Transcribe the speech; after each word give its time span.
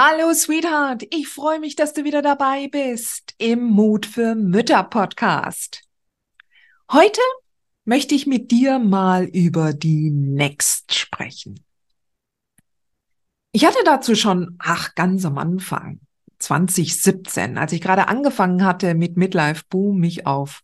Hallo, 0.00 0.32
Sweetheart. 0.32 1.02
Ich 1.12 1.26
freue 1.26 1.58
mich, 1.58 1.74
dass 1.74 1.92
du 1.92 2.04
wieder 2.04 2.22
dabei 2.22 2.68
bist 2.68 3.34
im 3.38 3.64
Mut 3.64 4.06
für 4.06 4.36
Mütter 4.36 4.84
Podcast. 4.84 5.82
Heute 6.92 7.20
möchte 7.84 8.14
ich 8.14 8.24
mit 8.24 8.52
dir 8.52 8.78
mal 8.78 9.24
über 9.24 9.72
die 9.72 10.12
Next 10.12 10.94
sprechen. 10.94 11.64
Ich 13.50 13.64
hatte 13.64 13.80
dazu 13.84 14.14
schon, 14.14 14.54
ach, 14.60 14.94
ganz 14.94 15.24
am 15.24 15.36
Anfang, 15.36 15.98
2017, 16.38 17.58
als 17.58 17.72
ich 17.72 17.80
gerade 17.80 18.06
angefangen 18.06 18.64
hatte 18.64 18.94
mit 18.94 19.16
Midlife 19.16 19.64
Boom, 19.68 19.98
mich 19.98 20.28
auf 20.28 20.60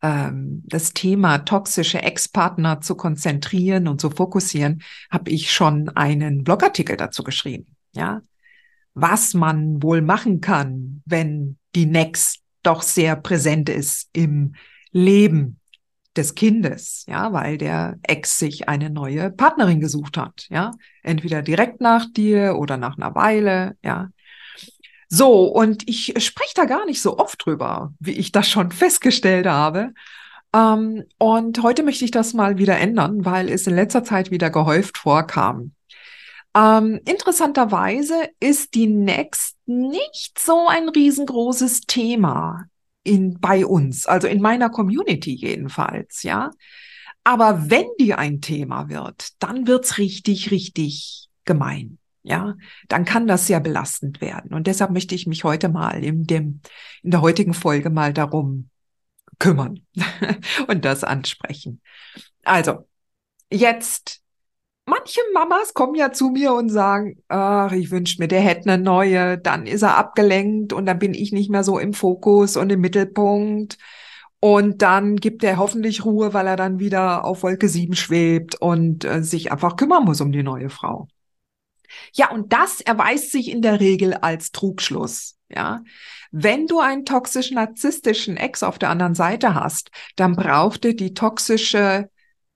ähm, 0.00 0.62
das 0.64 0.92
Thema 0.92 1.38
toxische 1.38 2.02
Ex-Partner 2.02 2.80
zu 2.80 2.94
konzentrieren 2.94 3.88
und 3.88 4.00
zu 4.00 4.10
fokussieren, 4.10 4.84
habe 5.10 5.32
ich 5.32 5.50
schon 5.50 5.88
einen 5.88 6.44
Blogartikel 6.44 6.96
dazu 6.96 7.24
geschrieben. 7.24 7.74
Ja, 7.90 8.22
was 8.94 9.34
man 9.34 9.82
wohl 9.82 10.02
machen 10.02 10.40
kann, 10.40 11.02
wenn 11.06 11.56
die 11.74 11.86
Next 11.86 12.40
doch 12.62 12.82
sehr 12.82 13.16
präsent 13.16 13.68
ist 13.68 14.08
im 14.12 14.54
Leben 14.92 15.60
des 16.16 16.34
Kindes, 16.34 17.04
ja, 17.08 17.32
weil 17.32 17.56
der 17.56 17.98
Ex 18.02 18.38
sich 18.38 18.68
eine 18.68 18.90
neue 18.90 19.30
Partnerin 19.30 19.80
gesucht 19.80 20.16
hat, 20.16 20.46
ja, 20.50 20.72
entweder 21.02 21.42
direkt 21.42 21.80
nach 21.80 22.06
dir 22.12 22.56
oder 22.58 22.76
nach 22.76 22.98
einer 22.98 23.14
Weile, 23.14 23.76
ja. 23.82 24.08
So, 25.08 25.44
und 25.44 25.88
ich 25.88 26.14
spreche 26.24 26.54
da 26.54 26.64
gar 26.66 26.86
nicht 26.86 27.02
so 27.02 27.18
oft 27.18 27.44
drüber, 27.44 27.94
wie 27.98 28.12
ich 28.12 28.32
das 28.32 28.48
schon 28.48 28.70
festgestellt 28.72 29.46
habe. 29.46 29.92
Ähm, 30.54 31.04
und 31.18 31.62
heute 31.62 31.82
möchte 31.82 32.04
ich 32.04 32.10
das 32.10 32.34
mal 32.34 32.58
wieder 32.58 32.78
ändern, 32.78 33.24
weil 33.24 33.48
es 33.48 33.66
in 33.66 33.74
letzter 33.74 34.04
Zeit 34.04 34.30
wieder 34.30 34.50
gehäuft 34.50 34.98
vorkam. 34.98 35.72
Ähm, 36.54 37.00
interessanterweise 37.04 38.28
ist 38.40 38.74
die 38.74 38.88
Next 38.88 39.56
nicht 39.66 40.38
so 40.38 40.66
ein 40.68 40.88
riesengroßes 40.88 41.82
Thema 41.82 42.64
in, 43.04 43.38
bei 43.40 43.64
uns, 43.64 44.06
also 44.06 44.26
in 44.26 44.40
meiner 44.40 44.70
Community 44.70 45.32
jedenfalls, 45.32 46.22
ja. 46.22 46.50
Aber 47.22 47.70
wenn 47.70 47.86
die 48.00 48.14
ein 48.14 48.40
Thema 48.40 48.88
wird, 48.88 49.42
dann 49.42 49.66
wird's 49.66 49.98
richtig, 49.98 50.50
richtig 50.50 51.28
gemein. 51.44 51.98
Ja, 52.22 52.54
dann 52.88 53.06
kann 53.06 53.26
das 53.26 53.46
sehr 53.46 53.60
belastend 53.60 54.20
werden. 54.20 54.52
Und 54.52 54.66
deshalb 54.66 54.90
möchte 54.90 55.14
ich 55.14 55.26
mich 55.26 55.44
heute 55.44 55.70
mal 55.70 56.04
in 56.04 56.26
dem, 56.26 56.60
in 57.02 57.10
der 57.12 57.22
heutigen 57.22 57.54
Folge 57.54 57.88
mal 57.88 58.12
darum 58.12 58.68
kümmern 59.38 59.80
und 60.68 60.84
das 60.84 61.02
ansprechen. 61.02 61.80
Also, 62.44 62.86
jetzt 63.50 64.19
manche 64.90 65.20
Mamas 65.32 65.72
kommen 65.72 65.94
ja 65.94 66.12
zu 66.12 66.30
mir 66.30 66.52
und 66.52 66.68
sagen, 66.68 67.22
ach, 67.28 67.72
ich 67.72 67.90
wünsche 67.90 68.20
mir, 68.20 68.28
der 68.28 68.40
hätte 68.40 68.70
eine 68.70 68.82
neue, 68.82 69.38
dann 69.38 69.66
ist 69.66 69.82
er 69.82 69.96
abgelenkt 69.96 70.72
und 70.72 70.86
dann 70.86 70.98
bin 70.98 71.14
ich 71.14 71.32
nicht 71.32 71.50
mehr 71.50 71.64
so 71.64 71.78
im 71.78 71.94
Fokus 71.94 72.56
und 72.56 72.70
im 72.70 72.80
Mittelpunkt. 72.80 73.78
Und 74.40 74.82
dann 74.82 75.16
gibt 75.16 75.44
er 75.44 75.58
hoffentlich 75.58 76.04
Ruhe, 76.04 76.32
weil 76.34 76.46
er 76.46 76.56
dann 76.56 76.78
wieder 76.78 77.24
auf 77.24 77.42
Wolke 77.42 77.68
7 77.68 77.94
schwebt 77.94 78.60
und 78.60 79.04
äh, 79.04 79.22
sich 79.22 79.52
einfach 79.52 79.76
kümmern 79.76 80.04
muss 80.04 80.20
um 80.20 80.32
die 80.32 80.42
neue 80.42 80.70
Frau. 80.70 81.08
Ja, 82.14 82.30
und 82.30 82.52
das 82.52 82.80
erweist 82.80 83.32
sich 83.32 83.50
in 83.50 83.62
der 83.62 83.80
Regel 83.80 84.14
als 84.14 84.52
Trugschluss. 84.52 85.36
Ja, 85.48 85.82
wenn 86.30 86.66
du 86.66 86.78
einen 86.78 87.04
toxisch 87.04 87.50
narzisstischen 87.50 88.36
Ex 88.36 88.62
auf 88.62 88.78
der 88.78 88.90
anderen 88.90 89.14
Seite 89.14 89.54
hast, 89.54 89.90
dann 90.16 90.36
brauchte 90.36 90.94
die 90.94 91.12
toxische 91.12 92.08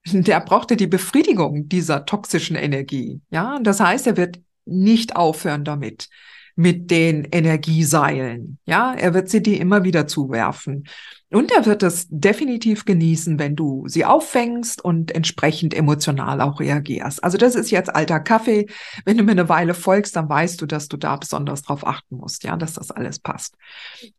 der 0.05 0.39
brauchte 0.41 0.77
die 0.77 0.87
Befriedigung 0.87 1.67
dieser 1.67 2.05
toxischen 2.05 2.55
Energie. 2.55 3.21
Ja, 3.29 3.59
das 3.61 3.79
heißt, 3.79 4.07
er 4.07 4.17
wird 4.17 4.39
nicht 4.65 5.15
aufhören 5.15 5.63
damit, 5.63 6.09
mit 6.55 6.89
den 6.89 7.25
Energieseilen. 7.25 8.59
Ja, 8.65 8.93
er 8.93 9.13
wird 9.13 9.29
sie 9.29 9.43
dir 9.43 9.59
immer 9.59 9.83
wieder 9.83 10.07
zuwerfen. 10.07 10.85
Und 11.29 11.51
er 11.51 11.65
wird 11.65 11.83
es 11.83 12.07
definitiv 12.09 12.85
genießen, 12.85 13.37
wenn 13.39 13.57
du 13.57 13.83
sie 13.87 14.05
auffängst 14.05 14.83
und 14.83 15.11
entsprechend 15.11 15.73
emotional 15.73 16.39
auch 16.39 16.61
reagierst. 16.61 17.21
Also 17.23 17.37
das 17.37 17.55
ist 17.55 17.71
jetzt 17.71 17.93
alter 17.93 18.21
Kaffee. 18.21 18.67
Wenn 19.03 19.17
du 19.17 19.23
mir 19.23 19.31
eine 19.31 19.49
Weile 19.49 19.73
folgst, 19.73 20.15
dann 20.15 20.29
weißt 20.29 20.61
du, 20.61 20.65
dass 20.65 20.87
du 20.87 20.95
da 20.95 21.17
besonders 21.17 21.61
drauf 21.61 21.85
achten 21.85 22.15
musst, 22.15 22.43
ja, 22.43 22.55
dass 22.55 22.73
das 22.73 22.89
alles 22.89 23.19
passt. 23.19 23.55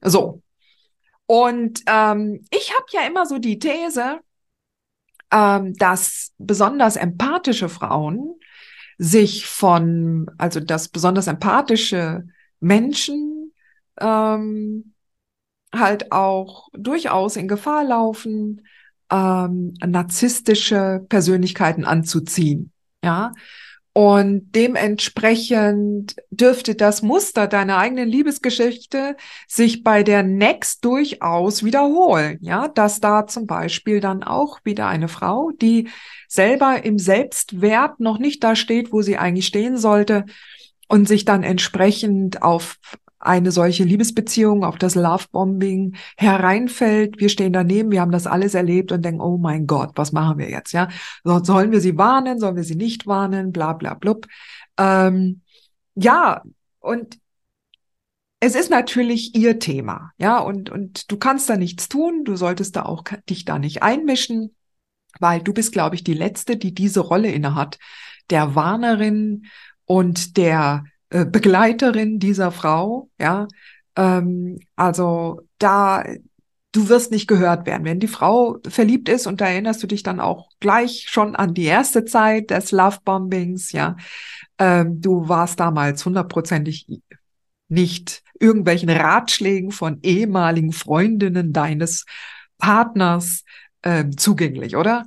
So. 0.03 0.43
Und 1.25 1.83
ähm, 1.87 2.45
ich 2.51 2.73
habe 2.75 2.87
ja 2.93 3.07
immer 3.07 3.25
so 3.25 3.39
die 3.39 3.59
These, 3.59 4.21
ähm, 5.31 5.75
dass 5.75 6.33
besonders 6.39 6.97
empathische 6.97 7.69
Frauen 7.69 8.35
sich 8.99 9.47
von, 9.47 10.31
also 10.39 10.61
dass 10.61 10.89
besonders 10.89 11.27
empathische 11.27 12.27
Menschen 12.61 13.53
ähm, 14.01 14.95
halt 15.75 16.13
auch 16.13 16.69
durchaus 16.73 17.37
in 17.37 17.49
Gefahr 17.49 17.85
laufen, 17.85 18.67
ähm, 19.11 19.75
narzisstische 19.85 21.05
Persönlichkeiten 21.09 21.85
anzuziehen. 21.85 22.73
Ja, 23.05 23.33
und 23.97 24.51
dementsprechend 24.55 26.17
dürfte 26.31 26.75
das 26.75 27.01
Muster 27.01 27.47
deiner 27.47 27.79
eigenen 27.79 28.11
Liebesgeschichte 28.11 29.17
sich 29.49 29.85
bei 29.85 30.03
der 30.03 30.23
Next 30.23 30.85
durchaus 30.85 31.65
wiederholen. 31.65 32.37
Ja, 32.43 32.69
dass 32.69 33.01
da 33.01 33.27
zum 33.27 33.47
Beispiel 33.47 34.01
dann 34.01 34.23
auch 34.23 34.59
wieder 34.65 34.87
eine 34.87 35.09
Frau, 35.09 35.51
die 35.63 35.89
selber 36.29 36.85
im 36.85 36.99
Selbstwert 36.99 37.99
noch 37.99 38.19
nicht 38.19 38.45
da 38.45 38.55
steht, 38.55 38.93
wo 38.93 39.01
sie 39.01 39.17
eigentlich 39.17 39.47
stehen 39.47 39.79
sollte 39.79 40.27
und 40.89 41.09
sich 41.09 41.25
dann 41.25 41.43
entsprechend 41.43 42.43
auf 42.43 42.77
eine 43.19 43.51
solche 43.51 43.85
Liebesbeziehung, 43.85 44.65
auf 44.65 44.77
das 44.77 44.95
Lovebombing 44.95 45.97
hereinfällt. 46.17 47.19
Wir 47.19 47.29
stehen 47.29 47.53
daneben, 47.53 47.91
wir 47.91 48.01
haben 48.01 48.13
das 48.13 48.27
alles 48.27 48.55
erlebt 48.55 48.93
und 48.93 49.03
denken, 49.05 49.21
oh 49.21 49.39
mein 49.39 49.67
Gott, 49.67 49.93
was 49.97 50.13
machen 50.13 50.39
wir 50.39 50.51
jetzt? 50.51 50.73
Ja, 50.73 50.89
sollen 51.25 51.73
wir 51.73 51.81
sie 51.81 51.97
warnen, 51.97 52.39
sollen 52.39 52.57
wir 52.57 52.65
sie 52.65 52.77
nicht 52.77 53.07
warnen, 53.07 53.53
bla 53.53 53.73
bla 53.73 53.95
blub. 53.95 54.27
Ähm, 54.79 55.41
ja, 55.95 56.43
und 56.81 57.19
es 58.41 58.55
ist 58.55 58.71
natürlich 58.71 59.35
ihr 59.35 59.59
Thema, 59.59 60.13
ja, 60.19 60.39
und, 60.39 60.69
und 60.71 61.11
du 61.11 61.17
kannst 61.17 61.49
da 61.49 61.57
nichts 61.57 61.89
tun, 61.89 62.25
du 62.25 62.37
solltest 62.37 62.77
da 62.77 62.85
auch 62.85 63.05
dich 63.29 63.47
da 63.47 63.59
nicht 63.59 63.83
einmischen, 63.83 64.55
weil 65.19 65.41
du 65.41 65.55
bist, 65.55 65.73
glaube 65.73 65.95
ich, 65.95 66.05
die 66.05 66.15
Letzte, 66.15 66.59
die 66.59 66.75
diese 66.75 67.01
Rolle 67.01 67.31
innehat, 67.31 67.79
der 68.29 68.55
Warnerin 68.55 69.47
und 69.87 70.37
der 70.37 70.85
äh, 71.11 71.25
Begleiterin 71.25 72.19
dieser 72.19 72.51
Frau, 72.53 73.11
ja. 73.19 73.49
Ähm, 73.97 74.59
also 74.77 75.43
da, 75.59 76.05
du 76.73 76.89
wirst 76.89 77.11
nicht 77.11 77.27
gehört 77.27 77.67
werden. 77.67 77.85
Wenn 77.85 78.01
die 78.01 78.09
Frau 78.09 78.59
verliebt 78.69 79.09
ist 79.09 79.27
und 79.27 79.41
da 79.41 79.47
erinnerst 79.47 79.83
du 79.83 79.87
dich 79.87 80.03
dann 80.03 80.21
auch 80.21 80.49
gleich 80.61 81.07
schon 81.09 81.37
an 81.37 81.55
die 81.55 81.65
erste 81.65 82.05
Zeit 82.05 82.51
des 82.51 82.73
Lovebombings, 82.73 83.73
ja. 83.73 83.97
Ähm, 84.59 85.01
du 85.01 85.29
warst 85.29 85.61
damals 85.61 86.05
hundertprozentig 86.05 86.87
nicht 87.69 88.23
irgendwelchen 88.39 88.91
Ratschlägen 88.91 89.71
von 89.71 89.99
ehemaligen 90.03 90.73
Freundinnen 90.73 91.53
deines 91.53 92.05
Partners 92.59 93.45
äh, 93.83 94.05
zugänglich, 94.17 94.77
oder? 94.77 95.07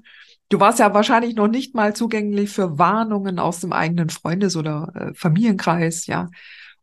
Du 0.50 0.60
warst 0.60 0.80
ja 0.80 0.94
wahrscheinlich 0.94 1.36
noch 1.36 1.48
nicht 1.48 1.76
mal 1.76 1.96
zugänglich 1.96 2.50
für 2.50 2.80
Warnungen 2.80 3.38
aus 3.40 3.60
dem 3.60 3.72
eigenen 3.72 4.10
Freundes- 4.10 4.56
oder 4.56 4.92
äh, 4.96 5.14
Familienkreis, 5.14 6.08
ja. 6.08 6.30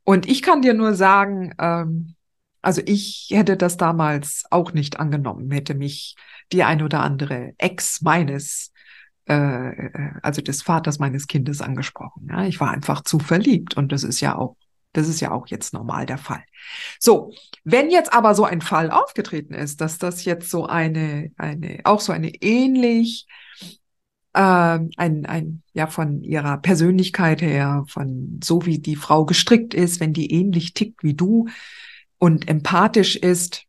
Und 0.05 0.29
ich 0.29 0.41
kann 0.43 0.63
dir 0.63 0.73
nur 0.75 0.95
sagen, 0.95 1.53
ähm, 1.59 2.15
also 2.63 2.81
ich 2.87 3.29
hätte 3.31 3.57
das 3.57 3.77
damals 3.77 4.45
auch 4.51 4.73
nicht 4.73 5.01
angenommen, 5.01 5.51
hätte 5.51 5.75
mich 5.75 6.15
die 6.53 6.63
ein 6.63 6.81
oder 6.83 7.01
andere 7.01 7.55
Ex 7.59 8.03
meines, 8.03 8.73
äh, 9.29 9.35
äh, 9.35 10.11
also 10.23 10.43
des 10.43 10.63
Vaters 10.63 10.99
meines 11.01 11.27
Kindes 11.27 11.61
angesprochen. 11.61 12.29
Ja, 12.31 12.45
ich 12.47 12.61
war 12.61 12.71
einfach 12.71 13.03
zu 13.03 13.19
verliebt 13.19 13.77
und 13.77 13.91
das 13.93 14.05
ist 14.05 14.21
ja 14.21 14.37
auch 14.37 14.57
Das 14.93 15.09
ist 15.09 15.21
ja 15.21 15.31
auch 15.33 15.47
jetzt 15.49 15.75
normal 15.75 16.07
der 16.07 16.19
Fall. 16.19 16.43
So, 16.99 17.33
wenn 17.65 17.91
jetzt 17.91 18.13
aber 18.13 18.35
so 18.35 18.45
ein 18.45 18.61
Fall 18.63 18.91
aufgetreten 18.91 19.55
ist, 19.55 19.81
dass 19.81 19.99
das 19.99 20.25
jetzt 20.25 20.51
so 20.51 20.67
eine, 20.67 21.33
eine, 21.37 21.81
auch 21.85 22.01
so 22.01 22.13
eine 22.13 22.31
ähnlich, 22.43 23.27
äh, 23.29 23.46
ein, 24.41 25.27
ein, 25.27 25.63
ja, 25.73 25.87
von 25.87 26.23
ihrer 26.23 26.59
Persönlichkeit 26.59 27.41
her, 27.41 27.85
von 27.89 28.41
so 28.43 28.67
wie 28.67 28.79
die 28.79 28.97
Frau 28.97 29.25
gestrickt 29.25 29.75
ist, 29.75 30.01
wenn 30.01 30.13
die 30.13 30.33
ähnlich 30.33 30.75
tickt 30.75 31.03
wie 31.03 31.15
du 31.15 31.49
und 32.19 32.49
empathisch 32.49 33.17
ist, 33.17 33.65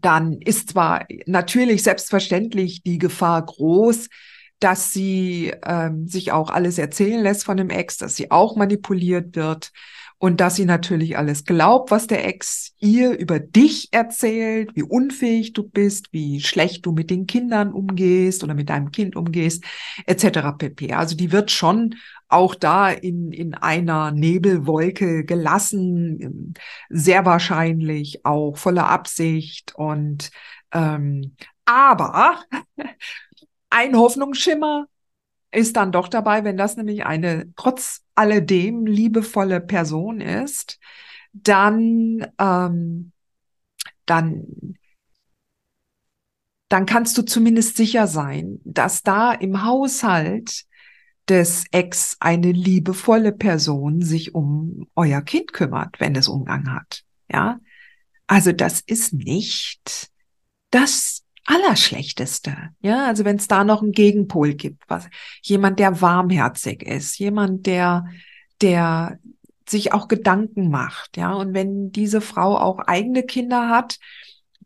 dann 0.00 0.40
ist 0.40 0.70
zwar 0.70 1.06
natürlich 1.26 1.82
selbstverständlich 1.82 2.82
die 2.82 2.98
Gefahr 2.98 3.44
groß, 3.44 4.08
dass 4.58 4.92
sie 4.92 5.52
ähm, 5.66 6.08
sich 6.08 6.32
auch 6.32 6.50
alles 6.50 6.78
erzählen 6.78 7.22
lässt 7.22 7.44
von 7.44 7.56
dem 7.56 7.70
Ex, 7.70 7.98
dass 7.98 8.16
sie 8.16 8.30
auch 8.30 8.56
manipuliert 8.56 9.36
wird 9.36 9.72
und 10.24 10.40
dass 10.40 10.56
sie 10.56 10.64
natürlich 10.64 11.18
alles 11.18 11.44
glaubt, 11.44 11.90
was 11.90 12.06
der 12.06 12.26
Ex 12.26 12.72
ihr 12.78 13.12
über 13.18 13.38
dich 13.38 13.90
erzählt, 13.92 14.70
wie 14.74 14.82
unfähig 14.82 15.52
du 15.52 15.64
bist, 15.64 16.14
wie 16.14 16.40
schlecht 16.40 16.86
du 16.86 16.92
mit 16.92 17.10
den 17.10 17.26
Kindern 17.26 17.74
umgehst 17.74 18.42
oder 18.42 18.54
mit 18.54 18.70
deinem 18.70 18.90
Kind 18.90 19.16
umgehst, 19.16 19.64
etc. 20.06 20.56
pp. 20.56 20.94
Also 20.94 21.14
die 21.14 21.30
wird 21.30 21.50
schon 21.50 21.96
auch 22.28 22.54
da 22.54 22.88
in, 22.88 23.32
in 23.32 23.52
einer 23.52 24.12
Nebelwolke 24.12 25.26
gelassen, 25.26 26.54
sehr 26.88 27.26
wahrscheinlich 27.26 28.24
auch 28.24 28.56
voller 28.56 28.88
Absicht 28.88 29.74
und 29.74 30.30
ähm, 30.72 31.36
aber 31.66 32.40
ein 33.68 33.94
Hoffnungsschimmer 33.94 34.86
ist 35.54 35.76
dann 35.76 35.92
doch 35.92 36.08
dabei, 36.08 36.44
wenn 36.44 36.56
das 36.56 36.76
nämlich 36.76 37.06
eine 37.06 37.52
trotz 37.56 38.02
alledem 38.14 38.86
liebevolle 38.86 39.60
Person 39.60 40.20
ist, 40.20 40.78
dann, 41.32 42.26
ähm, 42.38 43.12
dann, 44.06 44.76
dann 46.68 46.86
kannst 46.86 47.18
du 47.18 47.22
zumindest 47.22 47.76
sicher 47.76 48.06
sein, 48.06 48.60
dass 48.64 49.02
da 49.02 49.32
im 49.32 49.64
Haushalt 49.64 50.64
des 51.28 51.64
Ex 51.70 52.16
eine 52.20 52.52
liebevolle 52.52 53.32
Person 53.32 54.02
sich 54.02 54.34
um 54.34 54.88
euer 54.94 55.22
Kind 55.22 55.52
kümmert, 55.52 55.98
wenn 56.00 56.14
es 56.14 56.28
Umgang 56.28 56.72
hat. 56.72 57.02
Ja, 57.30 57.60
also 58.26 58.52
das 58.52 58.80
ist 58.80 59.12
nicht 59.14 60.10
das 60.70 61.23
Allerschlechteste. 61.46 62.56
Ja, 62.80 63.06
also 63.06 63.24
wenn 63.24 63.36
es 63.36 63.48
da 63.48 63.64
noch 63.64 63.82
einen 63.82 63.92
Gegenpol 63.92 64.54
gibt, 64.54 64.84
was 64.88 65.08
jemand, 65.42 65.78
der 65.78 66.00
warmherzig 66.00 66.82
ist, 66.82 67.18
jemand, 67.18 67.66
der, 67.66 68.06
der 68.62 69.18
sich 69.68 69.92
auch 69.92 70.08
Gedanken 70.08 70.70
macht, 70.70 71.16
ja, 71.16 71.32
und 71.32 71.54
wenn 71.54 71.92
diese 71.92 72.20
Frau 72.20 72.58
auch 72.58 72.78
eigene 72.80 73.22
Kinder 73.22 73.68
hat, 73.68 73.98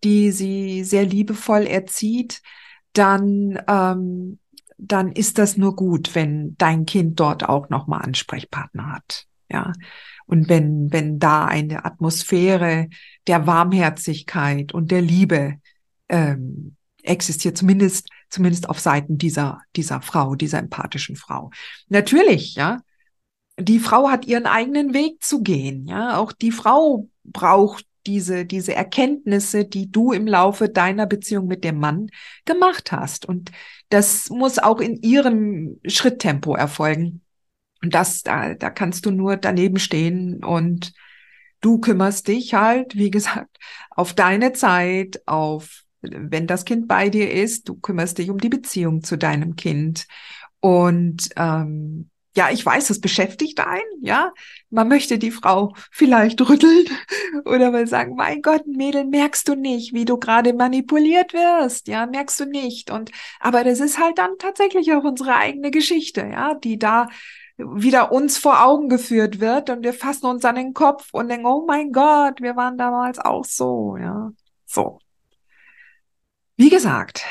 die 0.05 0.31
sie 0.31 0.85
sehr 0.85 1.05
liebevoll 1.05 1.67
erzieht, 1.67 2.43
dann 2.93 3.59
ähm, 3.69 4.39
dann 4.81 5.11
ist 5.11 5.39
das 5.39 5.57
nur 5.57 5.75
gut, 5.75 6.15
wenn 6.15 6.57
dein 6.57 6.87
Kind 6.87 7.19
dort 7.19 7.49
auch 7.49 7.69
nochmal 7.69 8.03
Ansprechpartner 8.03 8.93
hat, 8.93 9.27
ja. 9.51 9.73
Und 10.27 10.49
wenn 10.49 10.93
wenn 10.93 11.19
da 11.19 11.47
eine 11.47 11.85
Atmosphäre 11.85 12.89
der 13.27 13.47
Warmherzigkeit 13.47 14.73
und 14.73 14.91
der 14.93 15.03
Liebe 15.03 15.57
ähm, 16.09 16.77
existiert, 17.03 17.57
zumindest, 17.57 18.09
zumindest 18.29 18.69
auf 18.69 18.81
Seiten 18.81 19.19
dieser, 19.19 19.61
dieser 19.77 20.01
Frau, 20.03 20.35
dieser 20.35 20.59
empathischen 20.59 21.17
Frau. 21.17 21.51
Natürlich, 21.89 22.55
ja. 22.55 22.81
Die 23.61 23.81
Frau 23.81 24.09
hat 24.09 24.25
ihren 24.27 24.47
eigenen 24.47 24.95
Weg 24.95 25.23
zu 25.23 25.43
gehen, 25.43 25.87
ja. 25.87 26.17
Auch 26.19 26.33
die 26.33 26.53
Frau 26.53 27.09
braucht 27.25 27.85
diese, 28.07 28.47
diese 28.47 28.75
Erkenntnisse, 28.75 29.65
die 29.65 29.91
du 29.91 30.13
im 30.13 30.27
Laufe 30.27 30.69
deiner 30.69 31.07
Beziehung 31.07 31.47
mit 31.47 31.63
dem 31.63 31.79
Mann 31.79 32.09
gemacht 32.47 32.91
hast. 32.91 33.27
Und 33.27 33.51
das 33.91 34.31
muss 34.31 34.59
auch 34.59 34.81
in 34.81 34.97
ihrem 35.03 35.79
Schritttempo 35.87 36.55
erfolgen. 36.55 37.23
Und 37.83 37.95
das, 37.95 38.23
da, 38.23 38.55
da 38.55 38.71
kannst 38.71 39.07
du 39.07 39.11
nur 39.11 39.37
daneben 39.37 39.79
stehen 39.79 40.43
und 40.43 40.93
du 41.61 41.79
kümmerst 41.79 42.29
dich 42.29 42.55
halt, 42.55 42.97
wie 42.97 43.11
gesagt, 43.11 43.59
auf 43.91 44.15
deine 44.15 44.53
Zeit, 44.53 45.23
auf 45.27 45.85
wenn 46.01 46.47
das 46.47 46.65
Kind 46.65 46.89
bei 46.89 47.09
dir 47.09 47.31
ist, 47.31 47.69
du 47.69 47.75
kümmerst 47.75 48.19
dich 48.19 48.31
um 48.31 48.39
die 48.39 48.49
Beziehung 48.49 49.03
zu 49.03 49.17
deinem 49.17 49.57
Kind. 49.57 50.07
Und 50.61 51.29
ähm, 51.37 52.11
ja, 52.37 52.51
ich 52.51 52.65
weiß, 52.65 52.87
das 52.87 53.01
beschäftigt 53.01 53.59
einen, 53.59 53.83
ja. 54.01 54.33
Man 54.71 54.87
möchte 54.87 55.19
die 55.19 55.33
Frau 55.33 55.75
vielleicht 55.91 56.41
rütteln 56.49 56.87
oder 57.45 57.73
mal 57.73 57.87
sagen, 57.89 58.15
mein 58.15 58.43
Gott, 58.43 58.65
Mädel, 58.67 59.05
merkst 59.07 59.49
du 59.49 59.57
nicht, 59.57 59.93
wie 59.93 60.05
du 60.05 60.19
gerade 60.19 60.53
manipuliert 60.53 61.33
wirst, 61.33 61.89
ja, 61.89 62.07
merkst 62.07 62.39
du 62.39 62.45
nicht. 62.47 62.93
Und 62.93 63.11
aber 63.41 63.65
das 63.65 63.81
ist 63.81 63.99
halt 63.99 64.19
dann 64.19 64.39
tatsächlich 64.39 64.93
auch 64.93 65.03
unsere 65.05 65.35
eigene 65.35 65.73
Geschichte, 65.73 66.21
ja, 66.21 66.55
die 66.55 66.79
da 66.79 67.09
wieder 67.57 68.13
uns 68.13 68.39
vor 68.39 68.65
Augen 68.65 68.89
geführt 68.89 69.41
wird 69.41 69.69
und 69.71 69.83
wir 69.83 69.93
fassen 69.93 70.27
uns 70.27 70.45
an 70.45 70.55
den 70.55 70.75
Kopf 70.75 71.09
und 71.13 71.29
denken, 71.29 71.47
oh 71.47 71.65
mein 71.67 71.91
Gott, 71.93 72.41
wir 72.41 72.55
waren 72.55 72.79
damals 72.79 73.19
auch 73.19 73.45
so, 73.45 73.97
ja. 73.97 74.31
So. 74.65 75.01
Wie 76.59 76.71
gesagt, 76.71 77.25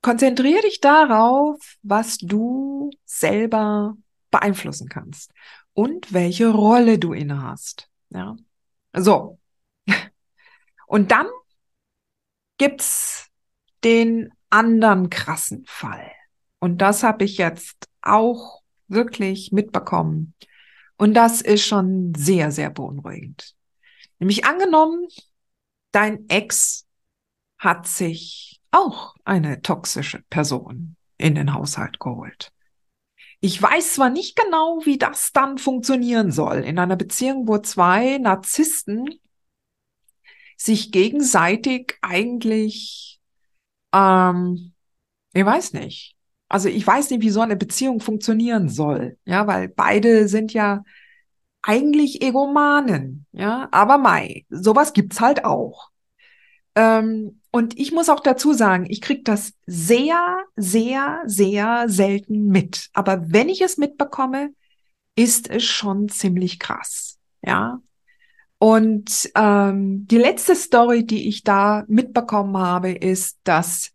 konzentriere 0.00 0.62
dich 0.62 0.80
darauf, 0.80 1.76
was 1.82 2.16
du 2.16 2.88
selber 3.04 3.98
beeinflussen 4.30 4.88
kannst 4.88 5.30
und 5.74 6.10
welche 6.10 6.48
Rolle 6.48 6.98
du 6.98 7.12
inne 7.12 7.42
hast. 7.42 7.90
Ja. 8.08 8.34
So. 8.94 9.38
Und 10.86 11.10
dann 11.10 11.26
gibt's 12.56 13.28
den 13.84 14.32
anderen 14.48 15.10
krassen 15.10 15.66
Fall. 15.66 16.10
Und 16.60 16.78
das 16.78 17.02
habe 17.02 17.24
ich 17.24 17.36
jetzt 17.36 17.90
auch 18.00 18.62
wirklich 18.86 19.52
mitbekommen. 19.52 20.32
Und 20.96 21.12
das 21.12 21.42
ist 21.42 21.66
schon 21.66 22.14
sehr, 22.16 22.52
sehr 22.52 22.70
beunruhigend. 22.70 23.54
Nämlich 24.18 24.46
angenommen, 24.46 25.06
dein 25.92 26.26
Ex 26.30 26.87
hat 27.58 27.86
sich 27.86 28.60
auch 28.70 29.14
eine 29.24 29.62
toxische 29.62 30.22
Person 30.30 30.96
in 31.16 31.34
den 31.34 31.54
Haushalt 31.54 31.98
geholt. 32.00 32.52
Ich 33.40 33.60
weiß 33.60 33.94
zwar 33.94 34.10
nicht 34.10 34.36
genau, 34.36 34.80
wie 34.84 34.98
das 34.98 35.32
dann 35.32 35.58
funktionieren 35.58 36.32
soll 36.32 36.58
in 36.58 36.78
einer 36.78 36.96
Beziehung, 36.96 37.46
wo 37.46 37.58
zwei 37.58 38.18
Narzissten 38.18 39.20
sich 40.56 40.90
gegenseitig 40.90 41.96
eigentlich, 42.02 43.20
ähm, 43.94 44.72
ich 45.32 45.44
weiß 45.44 45.72
nicht. 45.74 46.16
Also 46.48 46.68
ich 46.68 46.84
weiß 46.84 47.10
nicht, 47.10 47.22
wie 47.22 47.30
so 47.30 47.40
eine 47.40 47.56
Beziehung 47.56 48.00
funktionieren 48.00 48.68
soll, 48.68 49.18
ja, 49.24 49.46
weil 49.46 49.68
beide 49.68 50.28
sind 50.28 50.52
ja 50.52 50.82
eigentlich 51.62 52.22
Egomanen, 52.22 53.26
ja, 53.32 53.68
aber 53.70 53.98
Mai, 53.98 54.46
sowas 54.48 54.92
gibt's 54.94 55.20
halt 55.20 55.44
auch. 55.44 55.90
Ähm, 56.74 57.37
und 57.50 57.78
ich 57.78 57.92
muss 57.92 58.08
auch 58.08 58.20
dazu 58.20 58.52
sagen, 58.52 58.86
ich 58.88 59.00
kriege 59.00 59.22
das 59.22 59.54
sehr, 59.66 60.38
sehr, 60.56 61.22
sehr 61.26 61.84
selten 61.88 62.46
mit. 62.46 62.90
Aber 62.92 63.32
wenn 63.32 63.48
ich 63.48 63.62
es 63.62 63.78
mitbekomme, 63.78 64.50
ist 65.16 65.48
es 65.48 65.64
schon 65.64 66.08
ziemlich 66.08 66.58
krass. 66.58 67.18
Ja. 67.42 67.80
Und 68.58 69.30
ähm, 69.34 70.06
die 70.06 70.18
letzte 70.18 70.54
Story, 70.54 71.06
die 71.06 71.28
ich 71.28 71.42
da 71.42 71.84
mitbekommen 71.88 72.56
habe, 72.56 72.92
ist, 72.92 73.38
dass 73.44 73.92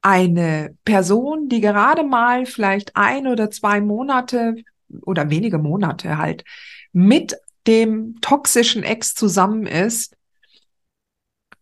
eine 0.00 0.76
Person, 0.84 1.48
die 1.48 1.60
gerade 1.60 2.04
mal 2.04 2.46
vielleicht 2.46 2.96
ein 2.96 3.26
oder 3.26 3.50
zwei 3.50 3.80
Monate 3.80 4.56
oder 5.02 5.30
wenige 5.30 5.58
Monate 5.58 6.16
halt 6.16 6.44
mit 6.92 7.36
dem 7.66 8.20
toxischen 8.20 8.82
Ex 8.82 9.14
zusammen 9.14 9.66
ist, 9.66 10.16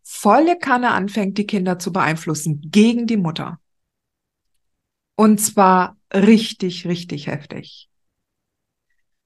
volle 0.09 0.57
Kanne 0.57 0.93
anfängt, 0.93 1.37
die 1.37 1.49
Kinder 1.49 1.81
zu 1.81 1.93
beeinflussen 1.93 2.61
gegen 2.71 3.09
die 3.09 3.17
Mutter. 3.17 3.59
Und 5.17 5.41
zwar 5.41 5.97
richtig, 6.15 6.87
richtig 6.87 7.27
heftig. 7.27 7.91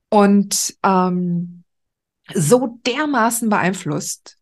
Und 0.08 0.74
ähm, 0.82 1.64
so 2.32 2.80
dermaßen 2.86 3.50
beeinflusst 3.50 4.38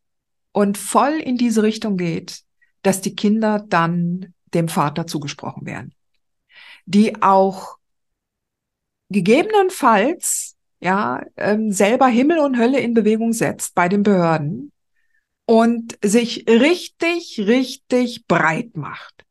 und 0.53 0.79
voll 0.79 1.15
in 1.15 1.39
diese 1.39 1.65
Richtung 1.65 1.97
geht, 1.97 2.43
dass 2.83 3.01
die 3.01 3.17
Kinder 3.17 3.65
dann 3.69 4.33
dem 4.55 4.69
Vater 4.69 5.09
zugesprochen 5.09 5.67
werden. 5.67 5.93
Die 6.87 7.21
auch 7.21 7.79
gegebenenfalls 9.09 10.57
ja 10.79 11.21
ähm, 11.37 11.73
selber 11.73 12.07
Himmel 12.07 12.39
und 12.39 12.59
Hölle 12.59 12.79
in 12.79 12.95
Bewegung 12.95 13.33
setzt 13.33 13.75
bei 13.75 13.89
den 13.89 14.05
Behörden 14.05 14.71
und 15.49 15.99
sich 16.05 16.45
richtig, 16.47 17.41
richtig 17.41 18.27
breit 18.27 18.77
macht. 18.77 19.25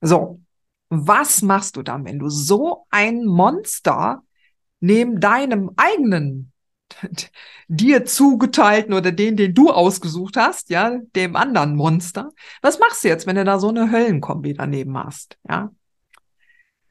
So, 0.00 0.40
was 0.90 1.42
machst 1.42 1.74
du 1.74 1.82
dann, 1.82 2.04
wenn 2.04 2.20
du 2.20 2.28
so 2.28 2.86
ein 2.88 3.24
Monster 3.24 4.22
neben 4.78 5.18
deinem 5.18 5.72
eigenen 5.76 6.52
dir 7.66 8.04
zugeteilten 8.04 8.94
oder 8.94 9.10
den, 9.10 9.36
den 9.36 9.54
du 9.54 9.72
ausgesucht 9.72 10.36
hast, 10.36 10.70
ja, 10.70 10.96
dem 11.16 11.34
anderen 11.34 11.74
Monster. 11.74 12.30
Was 12.60 12.78
machst 12.78 13.02
du 13.02 13.08
jetzt, 13.08 13.26
wenn 13.26 13.34
du 13.34 13.44
da 13.44 13.58
so 13.58 13.70
eine 13.70 13.90
Höllenkombi 13.90 14.54
daneben 14.54 14.96
hast, 14.96 15.36
ja? 15.48 15.72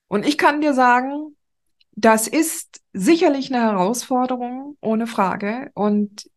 Und 0.10 0.28
ich 0.28 0.38
kann 0.38 0.60
dir 0.60 0.74
sagen, 0.74 1.38
das 1.94 2.28
ist 2.28 2.82
sicherlich 2.92 3.54
eine 3.54 3.64
Herausforderung, 3.64 4.76
ohne 4.82 5.08
Frage. 5.08 5.72
Und 5.76 6.30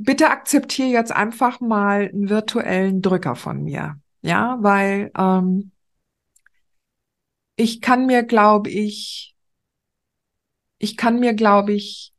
bitte 0.00 0.30
akzeptiere 0.30 0.88
jetzt 0.88 1.12
einfach 1.12 1.60
mal 1.60 2.08
einen 2.08 2.30
virtuellen 2.30 3.02
Drücker 3.02 3.36
von 3.36 3.62
mir. 3.62 4.00
Ja, 4.22 4.58
weil 4.60 5.10
ähm, 5.16 5.72
ich 7.56 7.80
kann 7.80 8.06
mir, 8.06 8.22
glaube 8.22 8.70
ich, 8.70 9.36
ich 10.78 10.96
kann 10.96 11.20
mir, 11.20 11.34
glaube 11.34 11.74
ich, 11.74 12.14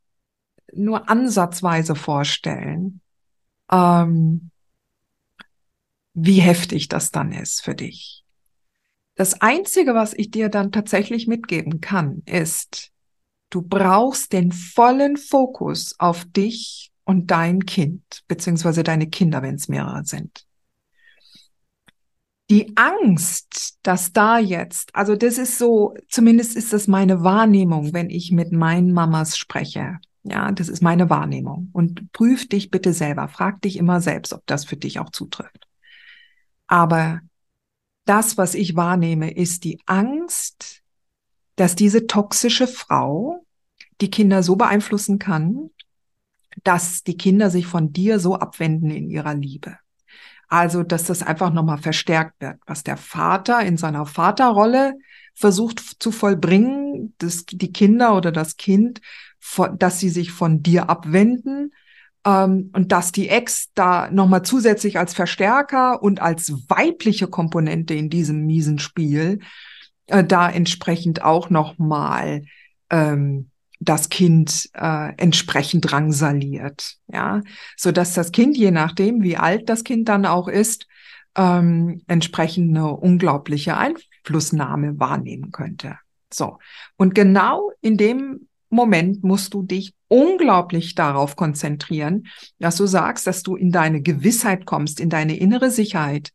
nur 0.74 1.10
ansatzweise 1.10 1.96
vorstellen, 1.96 3.02
ähm, 3.72 4.52
wie 6.14 6.40
heftig 6.40 6.88
das 6.88 7.12
dann 7.12 7.32
ist 7.32 7.62
für 7.62 7.76
dich. 7.76 8.24
Das 9.16 9.42
Einzige, 9.42 9.96
was 9.96 10.14
ich 10.14 10.30
dir 10.32 10.50
dann 10.50 10.72
tatsächlich 10.72 11.28
mitgeben 11.28 11.82
kann, 11.82 12.22
ist, 12.26 12.92
du 13.50 13.62
brauchst 13.62 14.34
den 14.34 14.52
vollen 14.52 15.18
Fokus 15.18 15.96
auf 16.00 16.26
dich 16.26 16.91
und 17.12 17.28
dein 17.30 17.66
Kind, 17.66 18.24
beziehungsweise 18.28 18.84
deine 18.84 19.08
Kinder, 19.08 19.44
wenn 19.44 19.56
es 19.56 19.68
mehrere 19.68 20.04
sind 20.04 20.46
die 22.52 22.76
Angst, 22.76 23.80
dass 23.82 24.12
da 24.12 24.38
jetzt, 24.38 24.94
also 24.94 25.16
das 25.16 25.38
ist 25.38 25.58
so, 25.58 25.96
zumindest 26.10 26.58
ist 26.58 26.74
das 26.74 26.86
meine 26.86 27.24
Wahrnehmung, 27.24 27.94
wenn 27.94 28.10
ich 28.10 28.34
mit 28.34 28.52
meinen 28.52 28.92
Mamas 28.92 29.38
spreche. 29.38 30.00
Ja, 30.24 30.52
das 30.52 30.68
ist 30.68 30.84
meine 30.84 31.10
Wahrnehmung. 31.10 31.70
Und 31.72 32.12
prüf 32.12 32.50
dich 32.50 32.70
bitte 32.70 32.92
selber. 32.92 33.30
Frag 33.30 33.62
dich 33.62 33.78
immer 33.78 34.02
selbst, 34.02 34.34
ob 34.34 34.46
das 34.48 34.66
für 34.66 34.76
dich 34.76 35.00
auch 35.00 35.12
zutrifft. 35.12 35.66
Aber 36.68 37.22
das, 38.04 38.38
was 38.38 38.54
ich 38.54 38.76
wahrnehme, 38.76 39.32
ist 39.32 39.64
die 39.64 39.80
Angst, 39.86 40.82
dass 41.56 41.76
diese 41.76 42.06
toxische 42.06 42.68
Frau 42.68 43.46
die 44.02 44.12
Kinder 44.12 44.44
so 44.44 44.58
beeinflussen 44.58 45.20
kann, 45.20 45.70
dass 46.64 47.04
die 47.04 47.18
Kinder 47.18 47.50
sich 47.50 47.66
von 47.66 47.94
dir 47.94 48.20
so 48.20 48.36
abwenden 48.36 48.92
in 48.92 49.10
ihrer 49.10 49.34
Liebe. 49.34 49.78
Also, 50.48 50.84
dass 50.84 51.06
das 51.06 51.24
einfach 51.24 51.54
nochmal 51.54 51.78
verstärkt 51.78 52.42
wird, 52.42 52.58
was 52.66 52.84
der 52.84 52.98
Vater 52.98 53.62
in 53.62 53.78
seiner 53.78 54.06
Vaterrolle 54.06 54.96
versucht 55.34 55.80
zu 55.80 56.12
vollbringen, 56.12 57.14
dass 57.20 57.46
die 57.46 57.72
Kinder 57.72 58.18
oder 58.18 58.34
das 58.34 58.58
Kind, 58.58 59.00
dass 59.78 60.00
sie 60.00 60.10
sich 60.10 60.32
von 60.32 60.62
dir 60.62 60.90
abwenden 60.90 61.72
ähm, 62.26 62.70
und 62.74 62.92
dass 62.92 63.12
die 63.12 63.30
Ex 63.30 63.70
da 63.74 64.12
nochmal 64.12 64.44
zusätzlich 64.44 65.00
als 65.00 65.14
Verstärker 65.14 66.04
und 66.04 66.22
als 66.22 66.52
weibliche 66.68 67.28
Komponente 67.28 67.94
in 67.94 68.10
diesem 68.10 68.46
miesen 68.46 68.78
Spiel 68.78 69.40
äh, 70.08 70.24
da 70.24 70.50
entsprechend 70.50 71.24
auch 71.24 71.50
nochmal 71.50 72.44
ähm, 72.90 73.51
das 73.82 74.10
Kind 74.10 74.70
äh, 74.74 75.14
entsprechend 75.18 75.92
drangsaliert, 75.92 76.98
ja, 77.08 77.42
so 77.76 77.92
dass 77.92 78.14
das 78.14 78.32
Kind, 78.32 78.56
je 78.56 78.70
nachdem, 78.70 79.24
wie 79.24 79.38
alt 79.38 79.70
das 79.70 79.84
Kind 79.84 80.08
dann 80.08 80.28
auch 80.28 80.48
ist, 80.48 80.86
ähm, 81.36 82.04
entsprechend 82.08 82.70
eine 82.70 82.92
unglaubliche 82.96 83.78
Einflussnahme 83.78 85.00
wahrnehmen 85.00 85.52
könnte. 85.52 85.98
So. 86.32 86.60
Und 86.96 87.16
genau 87.16 87.72
in 87.82 87.98
dem 87.98 88.48
Moment 88.70 89.24
musst 89.24 89.56
du 89.56 89.64
dich 89.64 89.96
unglaublich 90.08 90.94
darauf 90.94 91.36
konzentrieren, 91.36 92.28
dass 92.60 92.78
du 92.78 92.86
sagst, 92.86 93.26
dass 93.26 93.42
du 93.42 93.56
in 93.56 93.72
deine 93.72 94.02
Gewissheit 94.02 94.66
kommst, 94.66 95.00
in 95.00 95.10
deine 95.10 95.38
innere 95.38 95.72
Sicherheit, 95.72 96.32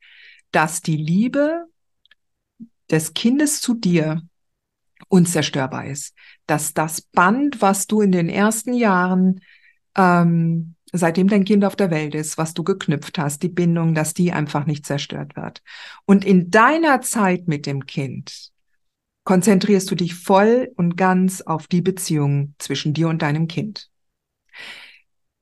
dass 0.51 0.83
die 0.83 0.97
Liebe 0.97 1.67
des 2.91 3.15
Kindes 3.15 3.61
zu 3.61 3.75
dir 3.75 4.23
unzerstörbar 5.09 5.87
ist. 5.87 6.15
Dass 6.47 6.75
das 6.75 7.01
Band, 7.01 7.61
was 7.63 7.87
du 7.87 8.01
in 8.01 8.13
den 8.13 8.29
ersten 8.29 8.73
Jahren, 8.73 9.41
ähm, 9.97 10.75
seitdem 10.93 11.29
dein 11.29 11.45
Kind 11.45 11.65
auf 11.65 11.77
der 11.77 11.91
Welt 11.91 12.15
ist, 12.15 12.39
was 12.39 12.55
du 12.55 12.65
geknüpft 12.65 13.19
hast, 13.19 13.43
die 13.43 13.49
Bindung, 13.49 13.95
dass 13.95 14.15
die 14.15 14.33
einfach 14.33 14.67
nicht 14.67 14.87
zerstört 14.87 15.37
wird. 15.37 15.63
Und 16.05 16.25
in 16.25 16.51
deiner 16.51 17.01
Zeit 17.01 17.49
mit 17.49 17.67
dem 17.67 17.87
Kind 17.87 18.51
konzentrierst 19.25 19.91
du 19.91 19.95
dich 19.97 20.15
voll 20.15 20.73
und 20.77 20.97
ganz 20.97 21.41
auf 21.41 21.67
die 21.67 21.83
Beziehung 21.83 22.55
zwischen 22.59 22.95
dir 22.95 23.09
und 23.09 23.23
deinem 23.23 23.49
Kind. 23.49 23.91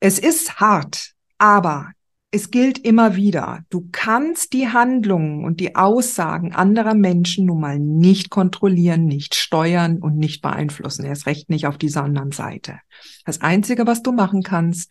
Es 0.00 0.18
ist 0.18 0.60
hart, 0.60 1.12
aber 1.38 1.92
es 2.34 2.50
gilt 2.50 2.78
immer 2.78 3.14
wieder, 3.14 3.64
du 3.70 3.88
kannst 3.92 4.54
die 4.54 4.66
Handlungen 4.66 5.44
und 5.44 5.60
die 5.60 5.76
Aussagen 5.76 6.52
anderer 6.52 6.94
Menschen 6.94 7.46
nun 7.46 7.60
mal 7.60 7.78
nicht 7.78 8.28
kontrollieren, 8.28 9.06
nicht 9.06 9.36
steuern 9.36 9.98
und 9.98 10.16
nicht 10.16 10.42
beeinflussen. 10.42 11.04
Erst 11.04 11.26
recht 11.26 11.48
nicht 11.48 11.68
auf 11.68 11.78
dieser 11.78 12.02
anderen 12.02 12.32
Seite. 12.32 12.80
Das 13.24 13.40
Einzige, 13.40 13.86
was 13.86 14.02
du 14.02 14.10
machen 14.10 14.42
kannst, 14.42 14.90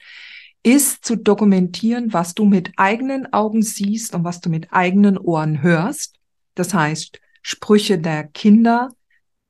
ist 0.64 1.04
zu 1.04 1.18
dokumentieren, 1.18 2.14
was 2.14 2.34
du 2.34 2.46
mit 2.46 2.72
eigenen 2.78 3.34
Augen 3.34 3.62
siehst 3.62 4.16
und 4.16 4.24
was 4.24 4.40
du 4.40 4.50
mit 4.50 4.72
eigenen 4.72 5.18
Ohren 5.18 5.62
hörst. 5.62 6.16
Das 6.56 6.74
heißt, 6.74 7.20
Sprüche 7.42 8.00
der 8.00 8.24
Kinder 8.24 8.90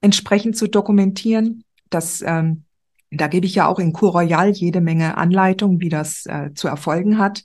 entsprechend 0.01 0.57
zu 0.57 0.67
dokumentieren. 0.67 1.63
Das, 1.91 2.23
ähm, 2.25 2.63
da 3.11 3.27
gebe 3.27 3.45
ich 3.45 3.53
ja 3.53 3.67
auch 3.67 3.77
in 3.77 3.93
Cour 3.93 4.13
Royal 4.13 4.49
jede 4.49 4.81
Menge 4.81 5.15
Anleitungen, 5.15 5.79
wie 5.79 5.89
das 5.89 6.25
äh, 6.25 6.55
zu 6.55 6.67
erfolgen 6.67 7.19
hat 7.19 7.43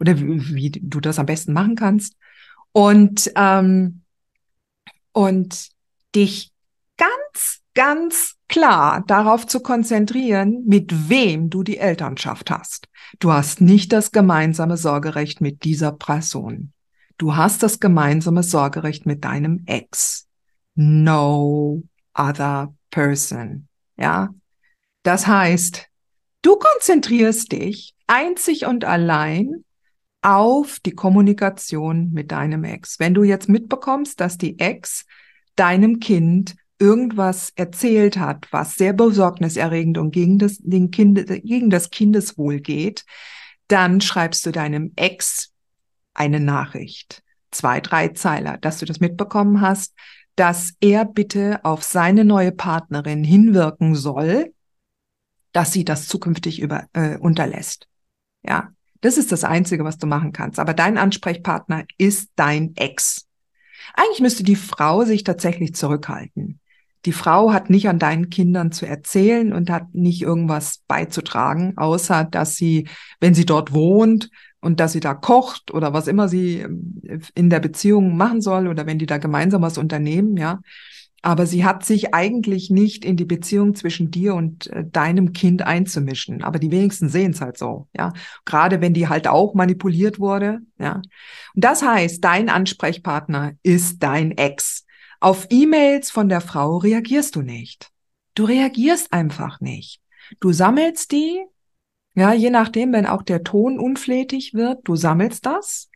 oder 0.00 0.18
wie, 0.18 0.54
wie 0.54 0.70
du 0.70 1.00
das 1.00 1.18
am 1.18 1.26
besten 1.26 1.52
machen 1.52 1.76
kannst. 1.76 2.16
Und, 2.72 3.32
ähm, 3.36 4.02
und 5.12 5.68
dich 6.14 6.52
ganz, 6.96 7.60
ganz 7.74 8.36
klar 8.48 9.04
darauf 9.06 9.46
zu 9.46 9.60
konzentrieren, 9.60 10.64
mit 10.66 11.08
wem 11.08 11.50
du 11.50 11.62
die 11.62 11.78
Elternschaft 11.78 12.50
hast. 12.50 12.88
Du 13.18 13.32
hast 13.32 13.60
nicht 13.60 13.92
das 13.92 14.12
gemeinsame 14.12 14.76
Sorgerecht 14.76 15.40
mit 15.40 15.64
dieser 15.64 15.92
Person. 15.92 16.72
Du 17.18 17.36
hast 17.36 17.62
das 17.62 17.78
gemeinsame 17.80 18.42
Sorgerecht 18.42 19.06
mit 19.06 19.24
deinem 19.24 19.62
Ex. 19.66 20.26
No 20.74 21.82
other 22.14 22.74
person. 22.90 23.68
Ja. 23.96 24.34
Das 25.04 25.26
heißt, 25.26 25.86
du 26.42 26.56
konzentrierst 26.56 27.52
dich 27.52 27.94
einzig 28.06 28.66
und 28.66 28.84
allein 28.84 29.64
auf 30.24 30.80
die 30.80 30.92
Kommunikation 30.92 32.10
mit 32.12 32.32
deinem 32.32 32.64
Ex. 32.64 32.98
Wenn 32.98 33.12
du 33.12 33.24
jetzt 33.24 33.48
mitbekommst, 33.48 34.18
dass 34.20 34.38
die 34.38 34.58
Ex 34.58 35.04
deinem 35.54 36.00
Kind 36.00 36.56
irgendwas 36.78 37.52
erzählt 37.54 38.16
hat, 38.16 38.48
was 38.50 38.74
sehr 38.74 38.94
besorgniserregend 38.94 39.98
und 39.98 40.12
gegen 40.12 40.38
das, 40.38 40.58
den 40.58 40.90
kind, 40.90 41.26
gegen 41.26 41.68
das 41.68 41.90
Kindeswohl 41.90 42.60
geht, 42.60 43.04
dann 43.68 44.00
schreibst 44.00 44.46
du 44.46 44.50
deinem 44.50 44.92
Ex 44.96 45.52
eine 46.14 46.40
Nachricht, 46.40 47.22
zwei, 47.50 47.80
drei 47.80 48.08
Zeiler, 48.08 48.56
dass 48.56 48.78
du 48.78 48.86
das 48.86 49.00
mitbekommen 49.00 49.60
hast, 49.60 49.94
dass 50.36 50.72
er 50.80 51.04
bitte 51.04 51.64
auf 51.64 51.82
seine 51.82 52.24
neue 52.24 52.50
Partnerin 52.50 53.24
hinwirken 53.24 53.94
soll, 53.94 54.54
dass 55.52 55.72
sie 55.72 55.84
das 55.84 56.08
zukünftig 56.08 56.60
über, 56.60 56.86
äh, 56.94 57.18
unterlässt. 57.18 57.88
Ja, 58.42 58.72
das 59.04 59.18
ist 59.18 59.32
das 59.32 59.44
Einzige, 59.44 59.84
was 59.84 59.98
du 59.98 60.06
machen 60.06 60.32
kannst. 60.32 60.58
Aber 60.58 60.72
dein 60.72 60.96
Ansprechpartner 60.96 61.84
ist 61.98 62.30
dein 62.36 62.74
Ex. 62.76 63.26
Eigentlich 63.92 64.20
müsste 64.20 64.44
die 64.44 64.56
Frau 64.56 65.04
sich 65.04 65.24
tatsächlich 65.24 65.74
zurückhalten. 65.74 66.58
Die 67.04 67.12
Frau 67.12 67.52
hat 67.52 67.68
nicht 67.68 67.86
an 67.86 67.98
deinen 67.98 68.30
Kindern 68.30 68.72
zu 68.72 68.86
erzählen 68.86 69.52
und 69.52 69.68
hat 69.68 69.94
nicht 69.94 70.22
irgendwas 70.22 70.80
beizutragen, 70.88 71.74
außer 71.76 72.24
dass 72.24 72.56
sie, 72.56 72.88
wenn 73.20 73.34
sie 73.34 73.44
dort 73.44 73.74
wohnt 73.74 74.30
und 74.60 74.80
dass 74.80 74.92
sie 74.92 75.00
da 75.00 75.12
kocht 75.12 75.70
oder 75.74 75.92
was 75.92 76.06
immer 76.06 76.28
sie 76.28 76.60
ähm, 76.60 77.02
in 77.34 77.50
der 77.50 77.60
Beziehung 77.60 78.16
machen 78.16 78.40
soll 78.40 78.68
oder 78.68 78.86
wenn 78.86 78.98
die 78.98 79.04
da 79.04 79.18
gemeinsam 79.18 79.60
was 79.60 79.76
unternehmen, 79.76 80.38
ja, 80.38 80.60
aber 81.24 81.46
sie 81.46 81.64
hat 81.64 81.86
sich 81.86 82.12
eigentlich 82.12 82.68
nicht 82.68 83.02
in 83.02 83.16
die 83.16 83.24
Beziehung 83.24 83.74
zwischen 83.74 84.10
dir 84.10 84.34
und 84.34 84.66
äh, 84.66 84.84
deinem 84.84 85.32
Kind 85.32 85.62
einzumischen. 85.62 86.44
Aber 86.44 86.58
die 86.58 86.70
wenigsten 86.70 87.08
sehen 87.08 87.30
es 87.30 87.40
halt 87.40 87.56
so, 87.56 87.88
ja. 87.96 88.12
Gerade 88.44 88.82
wenn 88.82 88.92
die 88.92 89.08
halt 89.08 89.26
auch 89.26 89.54
manipuliert 89.54 90.20
wurde, 90.20 90.60
ja. 90.78 90.96
Und 91.54 91.64
das 91.64 91.82
heißt, 91.82 92.22
dein 92.22 92.50
Ansprechpartner 92.50 93.52
ist 93.62 94.02
dein 94.02 94.32
Ex. 94.32 94.84
Auf 95.18 95.46
E-Mails 95.48 96.10
von 96.10 96.28
der 96.28 96.42
Frau 96.42 96.76
reagierst 96.76 97.36
du 97.36 97.40
nicht. 97.40 97.88
Du 98.34 98.44
reagierst 98.44 99.10
einfach 99.14 99.60
nicht. 99.60 100.02
Du 100.40 100.52
sammelst 100.52 101.10
die, 101.10 101.42
ja, 102.14 102.34
je 102.34 102.50
nachdem, 102.50 102.92
wenn 102.92 103.06
auch 103.06 103.22
der 103.22 103.44
Ton 103.44 103.78
unflätig 103.78 104.52
wird, 104.52 104.80
du 104.84 104.94
sammelst 104.94 105.46
das 105.46 105.88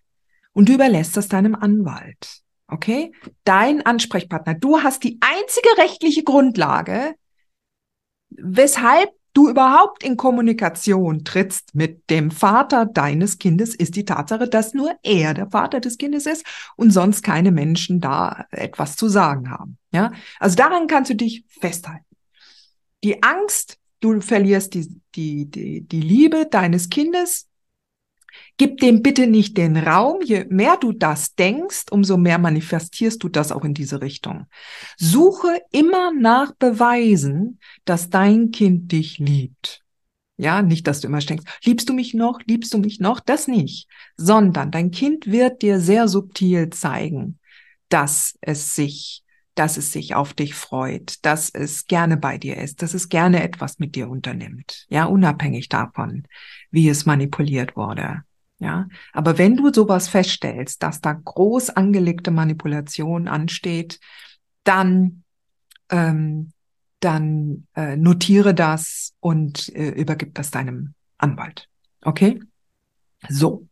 und 0.55 0.71
du 0.71 0.73
überlässt 0.73 1.19
das 1.19 1.29
deinem 1.29 1.55
Anwalt. 1.55 2.43
Okay? 2.69 3.13
Dein 3.45 3.85
Ansprechpartner. 3.85 4.55
Du 4.55 4.83
hast 4.83 5.03
die 5.03 5.19
einzige 5.21 5.79
rechtliche 5.79 6.23
Grundlage, 6.23 7.15
weshalb 8.31 9.11
du 9.33 9.49
überhaupt 9.49 10.03
in 10.03 10.17
Kommunikation 10.17 11.25
trittst 11.25 11.75
mit 11.75 12.11
dem 12.11 12.31
Vater 12.31 12.87
deines 12.87 13.39
Kindes, 13.39 13.75
ist 13.75 13.97
die 13.97 14.05
Tatsache, 14.05 14.49
dass 14.49 14.75
nur 14.75 14.97
er 15.03 15.35
der 15.35 15.51
Vater 15.51 15.81
des 15.81 15.97
Kindes 15.97 16.27
ist 16.27 16.45
und 16.77 16.91
sonst 16.91 17.23
keine 17.23 17.53
Menschen 17.53 18.01
da 18.01 18.47
etwas 18.51 18.97
zu 18.97 19.09
sagen 19.09 19.51
haben. 19.51 19.79
Ja, 19.93 20.13
also 20.41 20.57
daran 20.57 20.87
kannst 20.89 21.11
du 21.11 21.15
dich 21.15 21.45
festhalten. 21.49 22.05
Die 23.05 23.23
Angst, 23.23 23.79
du 24.01 24.21
verlierst 24.21 24.75
die, 24.75 25.01
die, 25.15 25.47
die, 25.47 25.83
die 25.83 26.01
Liebe 26.01 26.47
deines 26.47 26.89
Kindes, 26.89 27.48
Gib 28.57 28.79
dem 28.79 29.03
bitte 29.03 29.27
nicht 29.27 29.57
den 29.57 29.77
Raum. 29.77 30.21
Je 30.23 30.45
mehr 30.49 30.77
du 30.77 30.93
das 30.93 31.35
denkst, 31.35 31.87
umso 31.91 32.17
mehr 32.17 32.39
manifestierst 32.39 33.23
du 33.23 33.29
das 33.29 33.53
auch 33.53 33.65
in 33.65 33.75
diese 33.75 34.01
Richtung. 34.01 34.47
Suche 34.97 35.61
immer 35.71 36.13
nach 36.13 36.53
Beweisen, 36.57 37.61
dass 37.85 38.11
dein 38.11 38.51
Kind 38.51 38.93
dich 38.93 39.19
liebt. 39.19 39.83
Ja, 40.39 40.63
nicht, 40.63 40.87
dass 40.87 41.01
du 41.01 41.09
immer 41.09 41.19
denkst, 41.19 41.45
liebst 41.65 41.89
du 41.89 41.93
mich 41.93 42.15
noch, 42.15 42.41
liebst 42.47 42.73
du 42.73 42.79
mich 42.79 43.01
noch, 43.01 43.19
das 43.19 43.49
nicht, 43.49 43.89
sondern 44.17 44.71
dein 44.71 44.93
Kind 44.93 45.27
wird 45.27 45.63
dir 45.63 45.81
sehr 45.81 46.07
subtil 46.07 46.71
zeigen, 46.71 47.41
dass 47.89 48.39
es 48.41 48.77
sich, 48.77 49.25
dass 49.57 49.77
es 49.77 49.91
sich 49.91 50.15
auf 50.15 50.35
dich 50.35 50.55
freut, 50.55 51.25
dass 51.25 51.51
es 51.51 51.89
gerne 51.89 52.17
bei 52.17 52.39
dir 52.39 52.57
ist, 52.57 52.83
dass 52.83 52.95
es 52.95 53.09
gerne 53.09 53.43
etwas 53.43 53.81
mit 53.81 53.97
dir 53.97 54.09
unternimmt. 54.09 54.87
Ja, 54.89 55.07
unabhängig 55.07 55.69
davon, 55.69 56.23
wie 56.71 56.89
es 56.89 57.07
manipuliert 57.07 57.77
wurde. 57.77 58.23
Ja, 58.61 58.89
aber 59.13 59.39
wenn 59.39 59.57
du 59.57 59.73
sowas 59.73 60.09
feststellst, 60.09 60.83
dass 60.83 61.01
da 61.01 61.13
groß 61.13 61.71
angelegte 61.71 62.33
Manipulation 62.33 63.29
ansteht, 63.29 64.01
dann 64.65 65.23
ähm, 65.91 66.53
dann 67.01 67.67
äh, 67.77 67.97
notiere 67.97 68.55
das 68.55 69.15
und 69.21 69.75
äh, 69.75 69.91
übergib 69.91 70.35
das 70.35 70.51
deinem 70.51 70.95
Anwalt. 71.17 71.69
Okay? 72.03 72.41
So. 73.29 73.67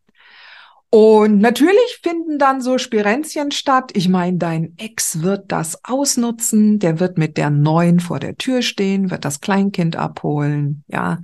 Und 0.90 1.40
natürlich 1.40 1.98
finden 2.02 2.38
dann 2.38 2.60
so 2.60 2.78
Spirenzchen 2.78 3.50
statt. 3.50 3.90
Ich 3.94 4.08
meine, 4.08 4.38
dein 4.38 4.74
Ex 4.78 5.22
wird 5.22 5.50
das 5.52 5.84
ausnutzen, 5.84 6.78
der 6.78 7.00
wird 7.00 7.18
mit 7.18 7.36
der 7.36 7.50
neuen 7.50 8.00
vor 8.00 8.20
der 8.20 8.36
Tür 8.36 8.62
stehen, 8.62 9.10
wird 9.10 9.24
das 9.24 9.40
Kleinkind 9.40 9.96
abholen, 9.96 10.84
ja, 10.86 11.18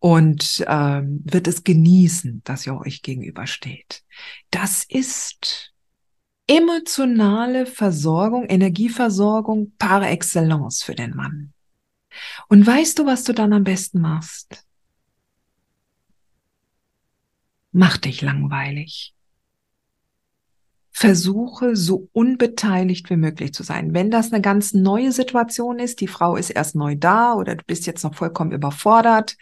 und 0.00 0.64
ähm, 0.66 1.20
wird 1.24 1.46
es 1.46 1.62
genießen, 1.62 2.40
dass 2.44 2.66
ihr 2.66 2.74
euch 2.74 3.02
gegenübersteht. 3.02 4.02
Das 4.50 4.84
ist 4.88 5.72
emotionale 6.46 7.66
Versorgung, 7.66 8.46
Energieversorgung 8.48 9.72
par 9.78 10.02
excellence 10.10 10.82
für 10.82 10.94
den 10.94 11.14
Mann. 11.14 11.52
Und 12.48 12.66
weißt 12.66 12.98
du, 12.98 13.06
was 13.06 13.24
du 13.24 13.34
dann 13.34 13.52
am 13.52 13.62
besten 13.62 14.00
machst? 14.00 14.66
Mach 17.70 17.98
dich 17.98 18.22
langweilig. 18.22 19.14
Versuche 20.90 21.76
so 21.76 22.08
unbeteiligt 22.12 23.10
wie 23.10 23.16
möglich 23.16 23.52
zu 23.52 23.62
sein. 23.62 23.94
Wenn 23.94 24.10
das 24.10 24.32
eine 24.32 24.40
ganz 24.40 24.72
neue 24.72 25.12
Situation 25.12 25.78
ist, 25.78 26.00
die 26.00 26.08
Frau 26.08 26.36
ist 26.36 26.50
erst 26.50 26.74
neu 26.74 26.96
da 26.96 27.34
oder 27.34 27.54
du 27.54 27.64
bist 27.64 27.86
jetzt 27.86 28.02
noch 28.02 28.14
vollkommen 28.14 28.52
überfordert, 28.52 29.36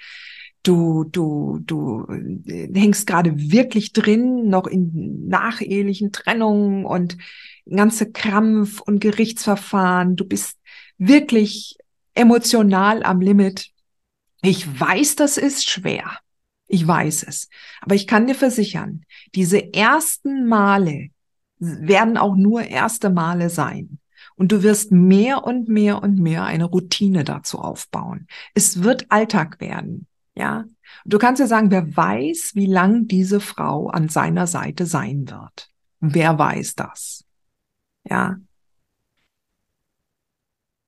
du, 0.62 1.04
du, 1.04 1.60
du 1.62 2.06
äh, 2.46 2.68
hängst 2.74 3.06
gerade 3.06 3.32
wirklich 3.36 3.92
drin, 3.92 4.48
noch 4.48 4.66
in 4.66 5.28
nachehelichen 5.28 6.12
Trennungen 6.12 6.84
und 6.84 7.16
ganze 7.68 8.10
Krampf 8.10 8.80
und 8.80 9.00
Gerichtsverfahren. 9.00 10.16
Du 10.16 10.24
bist 10.24 10.58
wirklich 10.98 11.76
emotional 12.14 13.02
am 13.02 13.20
Limit. 13.20 13.70
Ich 14.42 14.80
weiß, 14.80 15.16
das 15.16 15.36
ist 15.36 15.68
schwer. 15.68 16.18
Ich 16.66 16.86
weiß 16.86 17.24
es. 17.24 17.48
Aber 17.80 17.94
ich 17.94 18.06
kann 18.06 18.26
dir 18.26 18.34
versichern, 18.34 19.04
diese 19.34 19.72
ersten 19.72 20.46
Male 20.46 21.08
werden 21.58 22.16
auch 22.16 22.36
nur 22.36 22.62
erste 22.62 23.10
Male 23.10 23.50
sein. 23.50 23.98
Und 24.36 24.52
du 24.52 24.62
wirst 24.62 24.92
mehr 24.92 25.44
und 25.44 25.68
mehr 25.68 26.02
und 26.02 26.18
mehr 26.18 26.44
eine 26.44 26.64
Routine 26.64 27.24
dazu 27.24 27.58
aufbauen. 27.58 28.28
Es 28.54 28.82
wird 28.82 29.06
Alltag 29.08 29.60
werden. 29.60 30.06
Ja, 30.38 30.66
du 31.04 31.18
kannst 31.18 31.40
ja 31.40 31.48
sagen, 31.48 31.72
wer 31.72 31.96
weiß, 31.96 32.52
wie 32.54 32.66
lang 32.66 33.08
diese 33.08 33.40
Frau 33.40 33.88
an 33.88 34.08
seiner 34.08 34.46
Seite 34.46 34.86
sein 34.86 35.28
wird. 35.28 35.68
Wer 35.98 36.38
weiß 36.38 36.76
das? 36.76 37.24
Ja. 38.04 38.36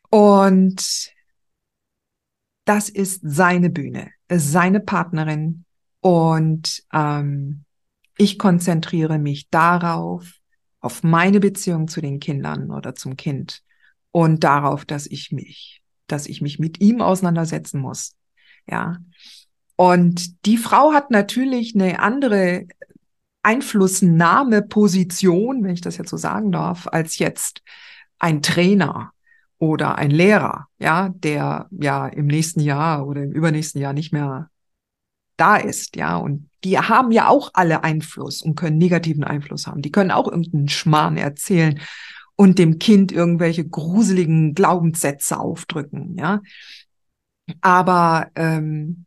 Und 0.08 1.12
das 2.64 2.88
ist 2.88 3.22
seine 3.24 3.70
Bühne, 3.70 4.12
seine 4.30 4.78
Partnerin. 4.78 5.64
Und 5.98 6.84
ähm, 6.92 7.64
ich 8.18 8.38
konzentriere 8.38 9.18
mich 9.18 9.48
darauf, 9.50 10.32
auf 10.78 11.02
meine 11.02 11.40
Beziehung 11.40 11.88
zu 11.88 12.00
den 12.00 12.20
Kindern 12.20 12.70
oder 12.70 12.94
zum 12.94 13.16
Kind 13.16 13.64
und 14.12 14.44
darauf, 14.44 14.84
dass 14.84 15.06
ich 15.06 15.32
mich, 15.32 15.82
dass 16.06 16.26
ich 16.26 16.40
mich 16.40 16.60
mit 16.60 16.80
ihm 16.80 17.00
auseinandersetzen 17.00 17.80
muss. 17.80 18.14
Ja. 18.68 18.98
Und 19.80 20.44
die 20.44 20.58
Frau 20.58 20.92
hat 20.92 21.10
natürlich 21.10 21.74
eine 21.74 22.00
andere 22.00 22.66
Einflussnahmeposition, 23.42 25.64
wenn 25.64 25.72
ich 25.72 25.80
das 25.80 25.96
jetzt 25.96 26.10
so 26.10 26.18
sagen 26.18 26.52
darf, 26.52 26.86
als 26.86 27.18
jetzt 27.18 27.62
ein 28.18 28.42
Trainer 28.42 29.12
oder 29.56 29.96
ein 29.96 30.10
Lehrer, 30.10 30.66
ja, 30.78 31.08
der 31.08 31.66
ja 31.70 32.08
im 32.08 32.26
nächsten 32.26 32.60
Jahr 32.60 33.06
oder 33.06 33.22
im 33.22 33.32
übernächsten 33.32 33.80
Jahr 33.80 33.94
nicht 33.94 34.12
mehr 34.12 34.50
da 35.38 35.56
ist, 35.56 35.96
ja, 35.96 36.18
und 36.18 36.50
die 36.62 36.78
haben 36.78 37.10
ja 37.10 37.28
auch 37.28 37.52
alle 37.54 37.82
Einfluss 37.82 38.42
und 38.42 38.56
können 38.56 38.76
negativen 38.76 39.24
Einfluss 39.24 39.66
haben. 39.66 39.80
Die 39.80 39.92
können 39.92 40.10
auch 40.10 40.30
irgendeinen 40.30 40.68
Schmarrn 40.68 41.16
erzählen 41.16 41.80
und 42.36 42.58
dem 42.58 42.78
Kind 42.78 43.12
irgendwelche 43.12 43.66
gruseligen 43.66 44.52
Glaubenssätze 44.52 45.40
aufdrücken, 45.40 46.18
ja. 46.18 46.42
Aber 47.62 48.28
ähm, 48.34 49.06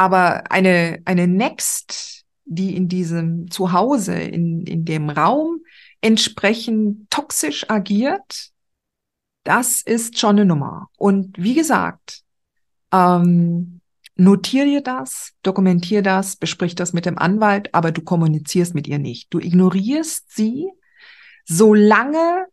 aber 0.00 0.50
eine, 0.50 1.02
eine 1.04 1.28
Next, 1.28 2.24
die 2.46 2.74
in 2.74 2.88
diesem 2.88 3.50
Zuhause, 3.50 4.14
in, 4.14 4.62
in 4.62 4.86
dem 4.86 5.10
Raum 5.10 5.60
entsprechend 6.00 7.10
toxisch 7.10 7.68
agiert, 7.68 8.48
das 9.44 9.82
ist 9.82 10.18
schon 10.18 10.36
eine 10.36 10.46
Nummer. 10.46 10.88
Und 10.96 11.36
wie 11.36 11.52
gesagt, 11.52 12.22
ähm, 12.92 13.82
notier 14.14 14.64
dir 14.64 14.80
das, 14.80 15.34
dokumentier 15.42 16.00
das, 16.00 16.36
besprich 16.36 16.74
das 16.74 16.94
mit 16.94 17.04
dem 17.04 17.18
Anwalt, 17.18 17.74
aber 17.74 17.92
du 17.92 18.00
kommunizierst 18.00 18.74
mit 18.74 18.88
ihr 18.88 18.98
nicht. 18.98 19.34
Du 19.34 19.38
ignorierst 19.38 20.34
sie, 20.34 20.70
solange 21.44 22.46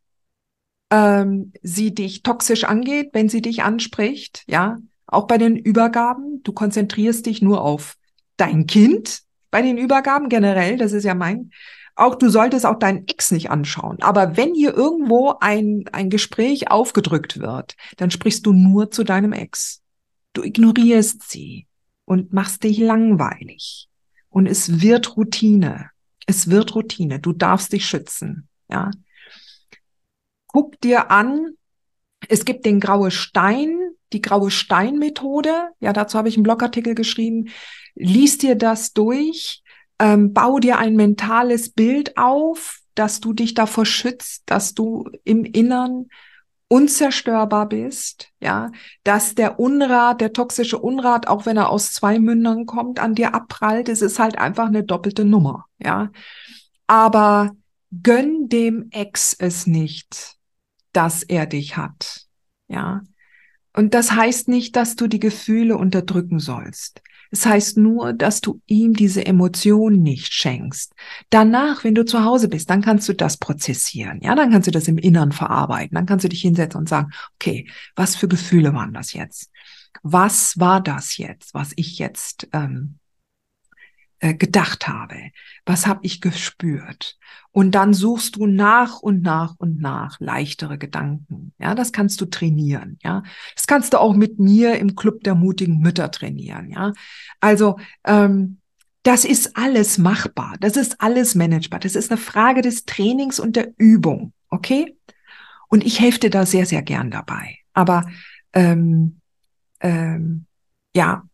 ähm, 0.91 1.53
sie 1.61 1.95
dich 1.95 2.23
toxisch 2.23 2.65
angeht, 2.65 3.11
wenn 3.13 3.29
sie 3.29 3.41
dich 3.41 3.63
anspricht, 3.63 4.43
ja, 4.47 4.79
auch 5.07 5.25
bei 5.25 5.37
den 5.37 5.55
Übergaben. 5.55 6.41
Du 6.43 6.51
konzentrierst 6.51 7.25
dich 7.25 7.41
nur 7.41 7.61
auf 7.61 7.95
dein 8.35 8.67
Kind 8.67 9.21
bei 9.49 9.61
den 9.61 9.77
Übergaben 9.77 10.29
generell. 10.29 10.77
Das 10.77 10.91
ist 10.91 11.05
ja 11.05 11.15
mein. 11.15 11.51
Auch 11.95 12.13
du 12.13 12.29
solltest 12.29 12.65
auch 12.65 12.77
deinen 12.77 13.07
Ex 13.07 13.31
nicht 13.31 13.49
anschauen. 13.49 13.97
Aber 14.01 14.37
wenn 14.37 14.53
hier 14.53 14.75
irgendwo 14.75 15.35
ein, 15.39 15.85
ein 15.91 16.11
Gespräch 16.11 16.69
aufgedrückt 16.69 17.39
wird, 17.39 17.75
dann 17.97 18.11
sprichst 18.11 18.45
du 18.45 18.53
nur 18.53 18.91
zu 18.91 19.03
deinem 19.03 19.33
Ex. 19.33 19.81
Du 20.33 20.43
ignorierst 20.43 21.27
sie 21.27 21.65
und 22.05 22.33
machst 22.33 22.63
dich 22.63 22.77
langweilig. 22.77 23.89
Und 24.29 24.45
es 24.45 24.81
wird 24.81 25.17
Routine. 25.17 25.89
Es 26.27 26.49
wird 26.51 26.75
Routine. 26.75 27.19
Du 27.19 27.33
darfst 27.33 27.73
dich 27.73 27.87
schützen. 27.87 28.47
Ja. 28.69 28.91
Guck 30.45 30.79
dir 30.81 31.09
an, 31.09 31.55
es 32.29 32.45
gibt 32.45 32.65
den 32.65 32.79
graue 32.79 33.09
Stein, 33.09 33.86
die 34.13 34.21
graue 34.21 34.51
Stein-Methode. 34.51 35.69
Ja, 35.79 35.93
dazu 35.93 36.17
habe 36.17 36.29
ich 36.29 36.35
einen 36.35 36.43
Blogartikel 36.43 36.95
geschrieben. 36.95 37.49
Lies 37.95 38.37
dir 38.37 38.55
das 38.55 38.93
durch, 38.93 39.63
ähm, 39.99 40.33
bau 40.33 40.59
dir 40.59 40.77
ein 40.77 40.95
mentales 40.95 41.69
Bild 41.69 42.17
auf, 42.17 42.79
dass 42.95 43.19
du 43.19 43.33
dich 43.33 43.53
davor 43.53 43.85
schützt, 43.85 44.43
dass 44.45 44.73
du 44.73 45.09
im 45.23 45.45
Innern 45.45 46.07
unzerstörbar 46.69 47.69
bist, 47.69 48.29
ja, 48.41 48.71
dass 49.03 49.35
der 49.35 49.59
Unrat, 49.59 50.19
der 50.19 50.33
toxische 50.33 50.77
Unrat, 50.77 51.27
auch 51.27 51.45
wenn 51.45 51.57
er 51.57 51.69
aus 51.69 51.93
zwei 51.93 52.19
Mündern 52.19 52.65
kommt, 52.65 52.99
an 52.99 53.15
dir 53.15 53.33
abprallt. 53.33 53.87
Es 53.87 54.01
ist 54.01 54.19
halt 54.19 54.37
einfach 54.37 54.67
eine 54.67 54.83
doppelte 54.83 55.23
Nummer, 55.23 55.65
ja. 55.79 56.11
Aber 56.87 57.51
gönn 58.03 58.49
dem 58.49 58.89
Ex 58.91 59.33
es 59.33 59.65
nicht, 59.65 60.35
dass 60.91 61.23
er 61.23 61.45
dich 61.45 61.77
hat, 61.77 62.25
ja. 62.67 63.01
Und 63.77 63.93
das 63.93 64.11
heißt 64.11 64.47
nicht, 64.47 64.75
dass 64.75 64.95
du 64.95 65.07
die 65.07 65.19
Gefühle 65.19 65.77
unterdrücken 65.77 66.39
sollst. 66.39 67.01
Es 67.29 67.45
heißt 67.45 67.77
nur, 67.77 68.13
dass 68.13 68.41
du 68.41 68.61
ihm 68.65 68.93
diese 68.93 69.25
Emotion 69.25 70.01
nicht 70.01 70.33
schenkst. 70.33 70.93
Danach, 71.29 71.83
wenn 71.83 71.93
du 71.93 72.05
zu 72.05 72.23
Hause 72.23 72.47
bist, 72.47 72.69
dann 72.69 72.81
kannst 72.81 73.07
du 73.09 73.13
das 73.13 73.37
prozessieren. 73.37 74.19
Ja, 74.21 74.33
dann 74.33 74.51
kannst 74.51 74.67
du 74.67 74.71
das 74.71 74.87
im 74.87 74.97
Innern 74.97 75.33
verarbeiten. 75.33 75.95
Dann 75.95 76.05
kannst 76.05 76.23
du 76.23 76.29
dich 76.29 76.41
hinsetzen 76.41 76.79
und 76.79 76.89
sagen, 76.89 77.11
okay, 77.35 77.69
was 77.95 78.15
für 78.15 78.27
Gefühle 78.27 78.73
waren 78.73 78.93
das 78.93 79.13
jetzt? 79.13 79.51
was 80.03 80.59
war 80.59 80.81
das 80.81 81.17
jetzt, 81.17 81.53
was 81.53 81.73
ich 81.75 81.99
jetzt 81.99 82.47
ähm, 82.53 82.99
äh, 84.19 84.33
gedacht 84.33 84.87
habe? 84.87 85.15
Was 85.65 85.87
habe 85.87 85.99
ich 86.03 86.21
gespürt? 86.21 87.17
Und 87.51 87.71
dann 87.71 87.93
suchst 87.93 88.35
du 88.35 88.45
nach 88.45 88.99
und 88.99 89.21
nach 89.21 89.55
und 89.57 89.79
nach 89.79 90.19
leichtere 90.19 90.77
Gedanken. 90.77 91.53
Ja, 91.59 91.75
das 91.75 91.91
kannst 91.91 92.21
du 92.21 92.25
trainieren. 92.25 92.97
Ja, 93.03 93.23
das 93.55 93.67
kannst 93.67 93.93
du 93.93 93.99
auch 93.99 94.15
mit 94.15 94.39
mir 94.39 94.77
im 94.77 94.95
Club 94.95 95.23
der 95.23 95.35
mutigen 95.35 95.79
Mütter 95.79 96.11
trainieren. 96.11 96.69
Ja, 96.69 96.93
also 97.39 97.77
ähm, 98.05 98.59
das 99.03 99.23
ist 99.23 99.55
alles 99.55 99.97
machbar. 99.97 100.55
Das 100.59 100.75
ist 100.75 100.99
alles 100.99 101.33
managebar. 101.33 101.79
Das 101.79 101.95
ist 101.95 102.11
eine 102.11 102.19
Frage 102.19 102.61
des 102.61 102.85
Trainings 102.85 103.39
und 103.39 103.55
der 103.55 103.71
Übung. 103.77 104.33
Okay? 104.49 104.97
Und 105.69 105.85
ich 105.85 105.99
helfe 105.99 106.19
dir 106.19 106.29
da 106.29 106.45
sehr, 106.45 106.65
sehr 106.65 106.81
gern 106.81 107.11
dabei. 107.11 107.57
Aber 107.73 108.05
ähm, 108.53 109.21
ähm, 109.79 110.45
ja, 110.95 111.26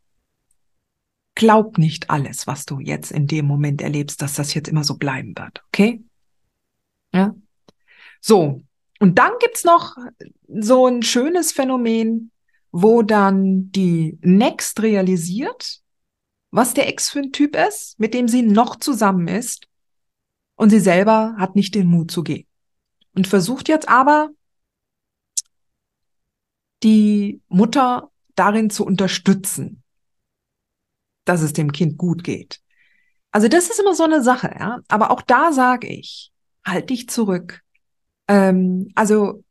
glaub 1.35 1.77
nicht 1.77 2.09
alles, 2.09 2.47
was 2.47 2.65
du 2.65 2.79
jetzt 2.79 3.11
in 3.11 3.27
dem 3.27 3.45
Moment 3.45 3.81
erlebst, 3.81 4.21
dass 4.21 4.35
das 4.35 4.53
jetzt 4.53 4.69
immer 4.69 4.83
so 4.83 4.95
bleiben 4.95 5.33
wird. 5.37 5.63
Okay? 5.67 6.03
Ja. 7.13 7.35
So. 8.21 8.61
Und 8.99 9.19
dann 9.19 9.31
gibt's 9.39 9.63
noch 9.63 9.97
so 10.47 10.87
ein 10.87 11.03
schönes 11.03 11.51
Phänomen, 11.51 12.31
wo 12.71 13.01
dann 13.01 13.71
die 13.71 14.17
Next 14.21 14.81
realisiert, 14.81 15.81
was 16.51 16.73
der 16.73 16.87
Ex 16.87 17.09
für 17.09 17.19
ein 17.19 17.31
Typ 17.31 17.55
ist, 17.55 17.99
mit 17.99 18.13
dem 18.13 18.27
sie 18.27 18.41
noch 18.41 18.77
zusammen 18.77 19.27
ist. 19.27 19.67
Und 20.55 20.69
sie 20.69 20.79
selber 20.79 21.35
hat 21.37 21.55
nicht 21.55 21.75
den 21.75 21.87
Mut 21.87 22.11
zu 22.11 22.23
gehen. 22.23 22.47
Und 23.15 23.27
versucht 23.27 23.67
jetzt 23.67 23.89
aber, 23.89 24.29
die 26.83 27.41
Mutter 27.47 28.11
darin 28.35 28.69
zu 28.69 28.85
unterstützen, 28.85 29.82
dass 31.25 31.41
es 31.41 31.53
dem 31.53 31.71
Kind 31.71 31.97
gut 31.97 32.23
geht. 32.23 32.59
Also 33.31 33.47
das 33.47 33.69
ist 33.69 33.79
immer 33.79 33.95
so 33.95 34.03
eine 34.03 34.21
Sache, 34.21 34.53
ja. 34.59 34.79
Aber 34.87 35.11
auch 35.11 35.21
da 35.21 35.51
sage 35.51 35.87
ich, 35.87 36.31
halt 36.65 36.89
dich 36.89 37.09
zurück. 37.09 37.61
Ähm, 38.27 38.89
also 38.95 39.43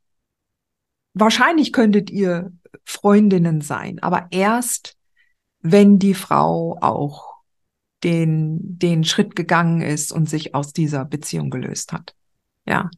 wahrscheinlich 1.13 1.73
könntet 1.73 2.09
ihr 2.09 2.51
Freundinnen 2.85 3.61
sein, 3.61 3.99
aber 3.99 4.27
erst, 4.31 4.97
wenn 5.59 5.99
die 5.99 6.13
Frau 6.13 6.77
auch 6.81 7.33
den, 8.03 8.59
den 8.79 9.03
Schritt 9.03 9.35
gegangen 9.35 9.81
ist 9.81 10.11
und 10.11 10.29
sich 10.29 10.55
aus 10.55 10.73
dieser 10.73 11.05
Beziehung 11.05 11.49
gelöst 11.49 11.93
hat. 11.93 12.15
Ja. 12.65 12.89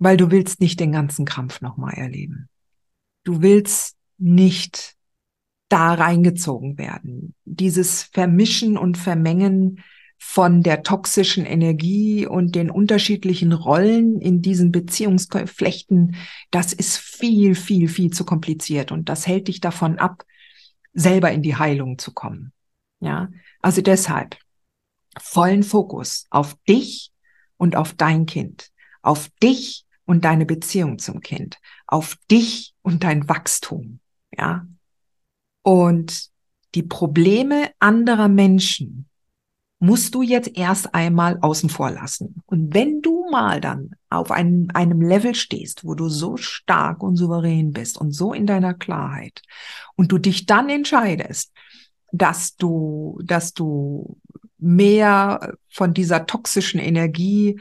Weil 0.00 0.16
du 0.16 0.30
willst 0.30 0.60
nicht 0.60 0.80
den 0.80 0.92
ganzen 0.92 1.24
Krampf 1.24 1.60
nochmal 1.60 1.94
erleben. 1.94 2.48
Du 3.24 3.40
willst 3.40 3.96
nicht 4.18 4.96
da 5.72 5.94
reingezogen 5.94 6.76
werden. 6.76 7.34
Dieses 7.46 8.02
Vermischen 8.02 8.76
und 8.76 8.98
Vermengen 8.98 9.82
von 10.18 10.62
der 10.62 10.82
toxischen 10.82 11.46
Energie 11.46 12.26
und 12.26 12.54
den 12.54 12.70
unterschiedlichen 12.70 13.52
Rollen 13.52 14.20
in 14.20 14.42
diesen 14.42 14.70
Beziehungsflechten, 14.70 16.16
das 16.50 16.74
ist 16.74 16.98
viel, 16.98 17.54
viel, 17.54 17.88
viel 17.88 18.10
zu 18.10 18.24
kompliziert 18.24 18.92
und 18.92 19.08
das 19.08 19.26
hält 19.26 19.48
dich 19.48 19.60
davon 19.60 19.98
ab, 19.98 20.24
selber 20.92 21.32
in 21.32 21.42
die 21.42 21.56
Heilung 21.56 21.98
zu 21.98 22.12
kommen. 22.12 22.52
Ja, 23.00 23.30
also 23.62 23.80
deshalb 23.80 24.36
vollen 25.18 25.62
Fokus 25.62 26.26
auf 26.30 26.54
dich 26.68 27.12
und 27.56 27.76
auf 27.76 27.94
dein 27.94 28.26
Kind, 28.26 28.68
auf 29.00 29.30
dich 29.42 29.86
und 30.04 30.24
deine 30.24 30.44
Beziehung 30.46 30.98
zum 30.98 31.20
Kind, 31.20 31.58
auf 31.86 32.16
dich 32.30 32.74
und 32.82 33.04
dein 33.04 33.28
Wachstum. 33.28 34.00
Ja, 34.36 34.66
und 35.62 36.30
die 36.74 36.82
Probleme 36.82 37.70
anderer 37.78 38.28
Menschen 38.28 39.08
musst 39.78 40.14
du 40.14 40.22
jetzt 40.22 40.56
erst 40.56 40.94
einmal 40.94 41.38
außen 41.40 41.68
vor 41.68 41.90
lassen. 41.90 42.40
Und 42.46 42.72
wenn 42.72 43.02
du 43.02 43.28
mal 43.30 43.60
dann 43.60 43.90
auf 44.10 44.30
einem, 44.30 44.68
einem 44.74 45.02
Level 45.02 45.34
stehst, 45.34 45.84
wo 45.84 45.94
du 45.94 46.08
so 46.08 46.36
stark 46.36 47.02
und 47.02 47.16
souverän 47.16 47.72
bist 47.72 47.98
und 47.98 48.12
so 48.12 48.32
in 48.32 48.46
deiner 48.46 48.74
Klarheit 48.74 49.42
und 49.96 50.12
du 50.12 50.18
dich 50.18 50.46
dann 50.46 50.68
entscheidest, 50.68 51.52
dass 52.12 52.54
du, 52.54 53.18
dass 53.24 53.54
du 53.54 54.18
mehr 54.58 55.54
von 55.68 55.92
dieser 55.94 56.26
toxischen 56.26 56.78
Energie 56.78 57.58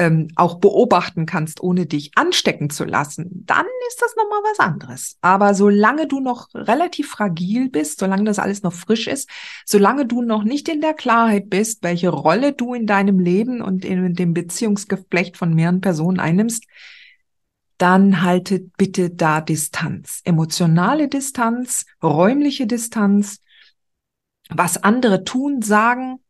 ähm, 0.00 0.28
auch 0.34 0.60
beobachten 0.60 1.26
kannst, 1.26 1.62
ohne 1.62 1.84
dich 1.84 2.12
anstecken 2.14 2.70
zu 2.70 2.84
lassen, 2.84 3.44
dann 3.44 3.66
ist 3.86 4.00
das 4.00 4.16
nochmal 4.16 4.40
was 4.50 4.58
anderes. 4.58 5.18
Aber 5.20 5.52
solange 5.52 6.08
du 6.08 6.20
noch 6.20 6.48
relativ 6.54 7.10
fragil 7.10 7.68
bist, 7.68 8.00
solange 8.00 8.24
das 8.24 8.38
alles 8.38 8.62
noch 8.62 8.72
frisch 8.72 9.08
ist, 9.08 9.28
solange 9.66 10.06
du 10.06 10.22
noch 10.22 10.42
nicht 10.42 10.70
in 10.70 10.80
der 10.80 10.94
Klarheit 10.94 11.50
bist, 11.50 11.82
welche 11.82 12.08
Rolle 12.08 12.54
du 12.54 12.72
in 12.72 12.86
deinem 12.86 13.20
Leben 13.20 13.60
und 13.60 13.84
in 13.84 14.14
dem 14.14 14.32
Beziehungsgeflecht 14.32 15.36
von 15.36 15.54
mehreren 15.54 15.82
Personen 15.82 16.18
einnimmst, 16.18 16.64
dann 17.76 18.22
haltet 18.22 18.74
bitte 18.78 19.10
da 19.10 19.42
Distanz. 19.42 20.22
Emotionale 20.24 21.08
Distanz, 21.08 21.84
räumliche 22.02 22.66
Distanz. 22.66 23.42
Was 24.48 24.82
andere 24.82 25.24
tun, 25.24 25.60
sagen, 25.60 26.20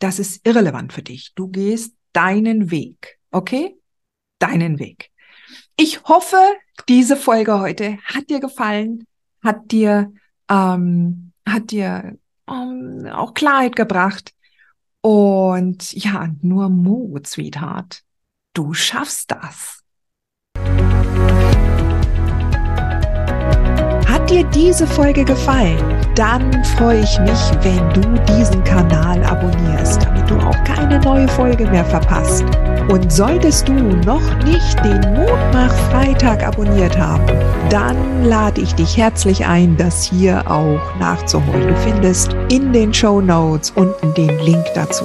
das 0.00 0.18
ist 0.18 0.44
irrelevant 0.44 0.92
für 0.92 1.02
dich. 1.02 1.32
Du 1.36 1.46
gehst 1.46 1.94
deinen 2.12 2.72
Weg. 2.72 3.19
Okay? 3.30 3.76
Deinen 4.38 4.78
Weg. 4.78 5.10
Ich 5.76 6.02
hoffe, 6.04 6.36
diese 6.88 7.16
Folge 7.16 7.58
heute 7.58 7.98
hat 8.04 8.28
dir 8.28 8.40
gefallen, 8.40 9.06
hat 9.42 9.70
dir, 9.70 10.12
ähm, 10.50 11.32
hat 11.46 11.70
dir 11.70 12.18
ähm, 12.48 13.06
auch 13.12 13.34
Klarheit 13.34 13.76
gebracht. 13.76 14.34
Und 15.02 15.92
ja, 15.92 16.28
nur 16.42 16.68
Mut, 16.68 17.26
Sweetheart. 17.26 18.02
Du 18.52 18.74
schaffst 18.74 19.30
das. 19.30 19.82
Hat 24.06 24.28
dir 24.28 24.44
diese 24.44 24.86
Folge 24.86 25.24
gefallen? 25.24 25.78
Dann 26.14 26.64
freue 26.64 27.00
ich 27.02 27.18
mich, 27.20 27.40
wenn 27.62 27.88
du 27.94 28.34
diesen 28.34 28.62
Kanal 28.64 29.24
abonnierst, 29.24 30.02
damit 30.02 30.28
du 30.28 30.36
auch 30.36 30.64
keine 30.64 30.98
neue 31.00 31.28
Folge 31.28 31.66
mehr 31.70 31.84
verpasst. 31.84 32.44
Und 32.90 33.12
solltest 33.12 33.68
du 33.68 33.72
noch 33.72 34.44
nicht 34.44 34.84
den 34.84 35.14
Mutmach 35.14 35.72
Freitag 35.92 36.44
abonniert 36.44 36.98
haben, 36.98 37.24
dann 37.70 38.24
lade 38.24 38.60
ich 38.60 38.74
dich 38.74 38.96
herzlich 38.96 39.46
ein, 39.46 39.76
das 39.76 40.02
hier 40.02 40.42
auch 40.50 40.80
nachzuholen. 40.98 41.68
Du 41.68 41.76
findest 41.76 42.34
in 42.50 42.72
den 42.72 42.92
Show 42.92 43.20
Notes 43.20 43.70
unten 43.76 44.12
den 44.14 44.36
Link 44.40 44.64
dazu. 44.74 45.04